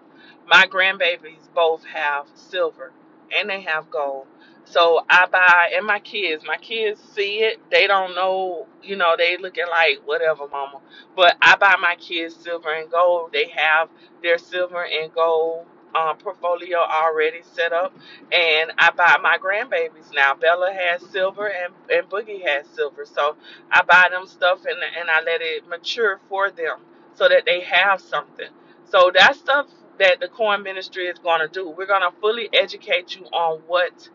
My 0.48 0.66
grandbabies 0.66 1.52
both 1.54 1.84
have 1.86 2.26
silver 2.34 2.92
and 3.38 3.50
they 3.50 3.60
have 3.62 3.90
gold. 3.90 4.26
So 4.70 5.04
I 5.10 5.26
buy, 5.26 5.72
and 5.76 5.86
my 5.86 6.00
kids, 6.00 6.44
my 6.46 6.58
kids 6.58 7.00
see 7.14 7.40
it. 7.40 7.60
They 7.70 7.88
don't 7.88 8.14
know, 8.16 8.68
you 8.82 8.96
know, 8.96 9.16
they 9.18 9.36
looking 9.38 9.66
like 9.70 10.00
whatever, 10.06 10.48
mama. 10.48 10.80
But 11.16 11.36
I 11.42 11.56
buy 11.56 11.76
my 11.82 11.96
kids 11.96 12.36
silver 12.36 12.72
and 12.74 12.90
gold. 12.90 13.32
They 13.32 13.48
have 13.56 13.90
their 14.22 14.38
silver 14.38 14.84
and 14.86 15.12
gold 15.14 15.66
um, 15.94 16.18
portfolio 16.18 16.78
already 16.78 17.42
set 17.42 17.72
up, 17.72 17.94
and 18.32 18.72
I 18.78 18.90
buy 18.92 19.16
my 19.22 19.38
grandbabies 19.38 20.14
now. 20.14 20.34
Bella 20.34 20.72
has 20.72 21.02
silver 21.10 21.48
and 21.48 21.74
and 21.90 22.08
Boogie 22.10 22.46
has 22.46 22.66
silver, 22.68 23.04
so 23.06 23.36
I 23.72 23.82
buy 23.82 24.08
them 24.10 24.26
stuff 24.26 24.60
and 24.66 24.78
and 25.00 25.10
I 25.10 25.22
let 25.22 25.42
it 25.42 25.68
mature 25.68 26.20
for 26.28 26.50
them 26.50 26.80
so 27.14 27.28
that 27.28 27.44
they 27.46 27.60
have 27.62 28.00
something. 28.00 28.50
So 28.84 29.10
that 29.16 29.36
stuff 29.36 29.68
that 29.98 30.20
the 30.20 30.28
coin 30.28 30.62
ministry 30.62 31.06
is 31.06 31.18
going 31.18 31.40
to 31.40 31.48
do. 31.48 31.68
We're 31.70 31.86
going 31.86 32.02
to 32.02 32.12
fully 32.20 32.48
educate 32.52 33.16
you 33.16 33.24
on 33.26 33.60
what 33.66 34.08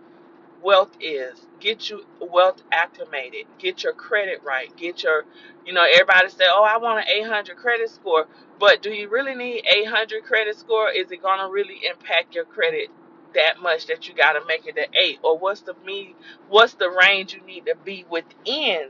wealth 0.65 0.91
is. 0.99 1.47
Get 1.61 1.89
you 1.89 2.05
wealth 2.19 2.63
acclimated. 2.71 3.45
Get 3.59 3.83
your 3.83 3.93
credit 3.93 4.41
right. 4.43 4.75
Get 4.75 5.03
your, 5.03 5.25
you 5.65 5.73
know, 5.73 5.85
everybody 5.85 6.29
say, 6.29 6.45
oh, 6.47 6.63
I 6.63 6.77
want 6.77 6.99
an 6.99 7.05
800 7.07 7.55
credit 7.55 7.89
score. 7.91 8.27
But 8.59 8.81
do 8.81 8.91
you 8.91 9.09
really 9.09 9.35
need 9.35 9.65
800 9.67 10.23
credit 10.25 10.57
score? 10.57 10.89
Is 10.91 11.11
it 11.11 11.21
going 11.21 11.39
to 11.39 11.51
really 11.51 11.81
impact 11.89 12.35
your 12.35 12.45
credit 12.45 12.89
that 13.35 13.61
much 13.61 13.87
that 13.87 14.07
you 14.07 14.15
got 14.15 14.33
to 14.33 14.41
make 14.47 14.65
it 14.65 14.77
an 14.77 14.85
eight, 14.99 15.19
or 15.21 15.37
what's 15.37 15.61
the 15.61 15.75
me? 15.85 16.15
What's 16.49 16.73
the 16.75 16.89
range 16.89 17.33
you 17.33 17.41
need 17.41 17.65
to 17.65 17.75
be 17.83 18.05
within 18.09 18.89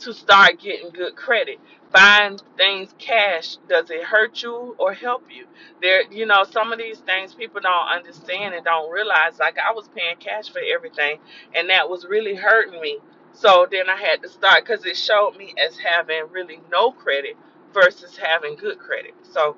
to 0.00 0.14
start 0.14 0.60
getting 0.60 0.90
good 0.90 1.16
credit? 1.16 1.58
Buying 1.92 2.38
things 2.56 2.94
cash, 2.98 3.56
does 3.68 3.90
it 3.90 4.04
hurt 4.04 4.42
you 4.42 4.76
or 4.78 4.92
help 4.94 5.24
you? 5.30 5.46
There, 5.82 6.02
you 6.12 6.26
know, 6.26 6.44
some 6.44 6.72
of 6.72 6.78
these 6.78 6.98
things 7.00 7.34
people 7.34 7.60
don't 7.62 7.88
understand 7.88 8.54
and 8.54 8.64
don't 8.64 8.90
realize. 8.90 9.38
Like 9.38 9.56
I 9.58 9.72
was 9.72 9.88
paying 9.96 10.16
cash 10.18 10.50
for 10.50 10.60
everything, 10.60 11.18
and 11.54 11.70
that 11.70 11.88
was 11.88 12.06
really 12.06 12.34
hurting 12.34 12.80
me. 12.80 12.98
So 13.32 13.66
then 13.70 13.88
I 13.90 13.96
had 13.96 14.22
to 14.22 14.28
start 14.28 14.64
because 14.66 14.84
it 14.84 14.96
showed 14.96 15.36
me 15.36 15.54
as 15.58 15.78
having 15.78 16.24
really 16.30 16.60
no 16.70 16.92
credit 16.92 17.36
versus 17.74 18.16
having 18.18 18.56
good 18.56 18.78
credit. 18.78 19.14
So 19.22 19.56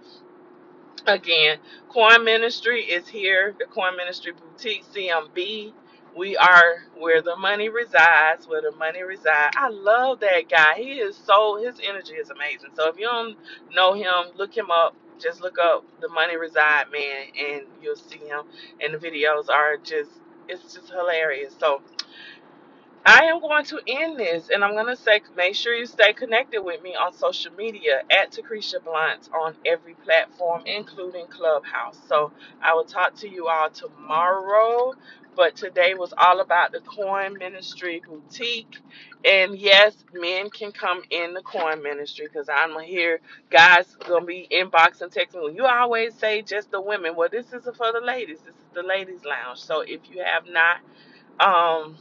Again, 1.07 1.59
Coin 1.91 2.25
Ministry 2.25 2.83
is 2.83 3.09
here, 3.09 3.55
the 3.59 3.67
Coin 3.67 3.97
Ministry 3.97 4.33
Boutique 4.33 4.85
CMB. 4.95 5.75
We 6.17 6.37
are 6.37 6.85
where 6.99 7.23
the 7.23 7.37
money 7.37 7.69
resides, 7.69 8.49
where 8.49 8.63
the 8.63 8.73
money 8.73 9.03
resides. 9.03 9.55
I 9.57 9.69
love 9.71 10.21
that 10.21 10.49
guy. 10.51 10.75
He 10.77 10.95
is 11.01 11.17
so, 11.17 11.59
his 11.63 11.81
energy 11.87 12.15
is 12.15 12.31
amazing. 12.31 12.71
So 12.77 12.89
if 12.89 12.99
you 12.99 13.07
don't 13.07 13.37
know 13.73 13.95
him, 13.95 14.33
look 14.37 14.57
him 14.57 14.71
up. 14.71 14.97
Just 15.21 15.41
look 15.43 15.59
up 15.59 15.85
the 16.01 16.09
money 16.09 16.37
reside 16.37 16.87
man 16.93 17.27
and 17.39 17.63
you'll 17.83 17.97
see 17.97 18.19
him. 18.19 18.43
And 18.81 18.95
the 18.95 18.99
videos 18.99 19.49
are 19.51 19.77
just, 19.77 20.11
it's 20.49 20.75
just 20.75 20.91
hilarious. 20.91 21.55
So 21.59 21.77
I 23.05 23.25
am 23.25 23.41
going 23.41 23.65
to 23.67 23.81
end 23.89 24.21
this, 24.21 24.49
and 24.55 24.65
I'm 24.65 24.75
going 24.75 24.87
to 24.87 24.97
say 24.97 25.23
make 25.37 25.57
sure 25.57 25.75
you 25.75 25.87
stay 25.87 26.13
connected 26.13 26.63
with 26.63 26.85
me 26.85 26.95
on 26.95 27.13
social 27.13 27.53
media 27.55 28.03
at 28.13 28.31
Takrisha 28.33 28.85
Blunt 28.85 29.29
on 29.35 29.57
every 29.67 29.95
platform, 29.95 30.63
including 30.67 31.27
Clubhouse. 31.27 31.99
So 32.09 32.33
I 32.63 32.75
will 32.75 32.85
talk 32.85 33.17
to 33.17 33.29
you 33.29 33.49
all 33.49 33.71
tomorrow. 33.71 34.95
But 35.39 35.57
today 35.57 35.95
was 35.95 36.15
all 36.19 36.43
about 36.43 36.73
the 36.73 36.83
Coin 36.83 37.39
Ministry 37.39 38.03
Boutique. 38.07 38.79
And 39.25 39.59
yes, 39.59 39.97
men 40.15 40.51
can 40.51 40.73
come 40.73 41.03
in 41.11 41.35
the 41.35 41.43
Coin 41.43 41.83
Ministry 41.83 42.29
because 42.29 42.51
I'm 42.51 42.79
here. 42.83 43.21
Guys 43.51 43.97
to 44.07 44.23
be 44.23 44.49
inboxing, 44.53 45.15
texting. 45.15 45.57
You 45.57 45.67
always 45.67 46.17
say 46.17 46.43
just 46.43 46.73
the 46.73 46.83
women. 46.83 47.17
Well, 47.17 47.31
this 47.33 47.55
is 47.55 47.65
for 47.79 47.93
the 47.95 48.03
ladies. 48.05 48.41
This 48.47 48.57
is 48.57 48.71
the 48.75 48.85
ladies' 48.85 49.25
lounge. 49.27 49.61
So 49.61 49.83
if 49.83 50.11
you 50.11 50.25
have 50.25 50.45
not, 50.49 50.79
um, 51.41 51.97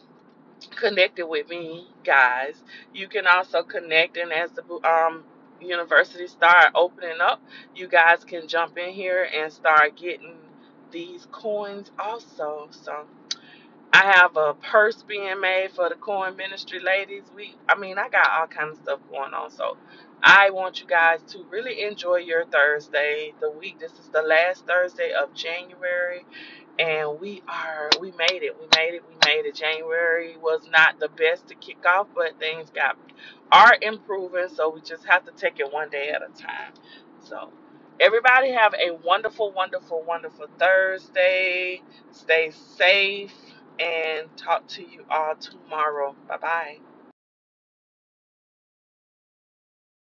connected 0.75 1.27
with 1.27 1.49
me, 1.49 1.87
guys. 2.05 2.63
You 2.93 3.09
can 3.09 3.27
also 3.27 3.63
connect, 3.63 4.17
and 4.17 4.33
as 4.33 4.51
the 4.53 4.63
um, 4.87 5.25
university 5.61 6.27
start 6.27 6.71
opening 6.75 7.21
up, 7.21 7.41
you 7.75 7.87
guys 7.89 8.25
can 8.25 8.47
jump 8.47 8.77
in 8.77 8.91
here 8.91 9.27
and 9.35 9.51
start 9.53 9.97
getting 9.97 10.35
these 10.91 11.27
coins 11.31 11.91
also. 11.99 12.69
So 12.71 13.05
I 13.93 14.11
have 14.13 14.37
a 14.37 14.53
purse 14.55 15.03
being 15.03 15.41
made 15.41 15.71
for 15.71 15.89
the 15.89 15.95
coin 15.95 16.35
ministry 16.37 16.79
ladies. 16.79 17.23
We, 17.35 17.55
I 17.69 17.77
mean, 17.77 17.97
I 17.97 18.09
got 18.09 18.29
all 18.29 18.47
kinds 18.47 18.77
of 18.77 18.83
stuff 18.83 18.99
going 19.11 19.33
on. 19.33 19.51
So 19.51 19.77
I 20.23 20.51
want 20.51 20.81
you 20.81 20.87
guys 20.87 21.21
to 21.29 21.45
really 21.51 21.83
enjoy 21.83 22.17
your 22.17 22.45
Thursday, 22.45 23.33
the 23.41 23.51
week. 23.51 23.79
This 23.79 23.93
is 23.93 24.09
the 24.13 24.21
last 24.21 24.65
Thursday 24.67 25.11
of 25.13 25.33
January 25.33 26.21
and 26.79 27.19
we 27.19 27.41
are 27.47 27.89
we 28.01 28.11
made 28.11 28.43
it 28.43 28.55
we 28.59 28.67
made 28.75 28.93
it 28.93 29.03
we 29.07 29.15
made 29.25 29.45
it 29.45 29.55
january 29.55 30.35
was 30.37 30.67
not 30.71 30.99
the 30.99 31.09
best 31.09 31.47
to 31.47 31.55
kick 31.55 31.77
off 31.85 32.07
but 32.13 32.37
things 32.39 32.69
got 32.69 32.97
are 33.51 33.75
improving 33.81 34.47
so 34.53 34.69
we 34.69 34.81
just 34.81 35.05
have 35.05 35.23
to 35.25 35.31
take 35.31 35.59
it 35.59 35.71
one 35.71 35.89
day 35.89 36.09
at 36.09 36.21
a 36.21 36.41
time 36.41 36.73
so 37.23 37.49
everybody 38.01 38.51
have 38.53 38.73
a 38.75 38.91
wonderful 39.05 39.53
wonderful 39.55 40.05
wonderful 40.07 40.47
thursday. 40.59 41.83
Stay 42.11 42.51
safe 42.51 43.35
and 43.79 44.29
talk 44.37 44.67
to 44.69 44.83
you 44.83 45.03
all 45.09 45.35
tomorrow. 45.39 46.17
Bye 46.29 46.37
bye 46.41 46.86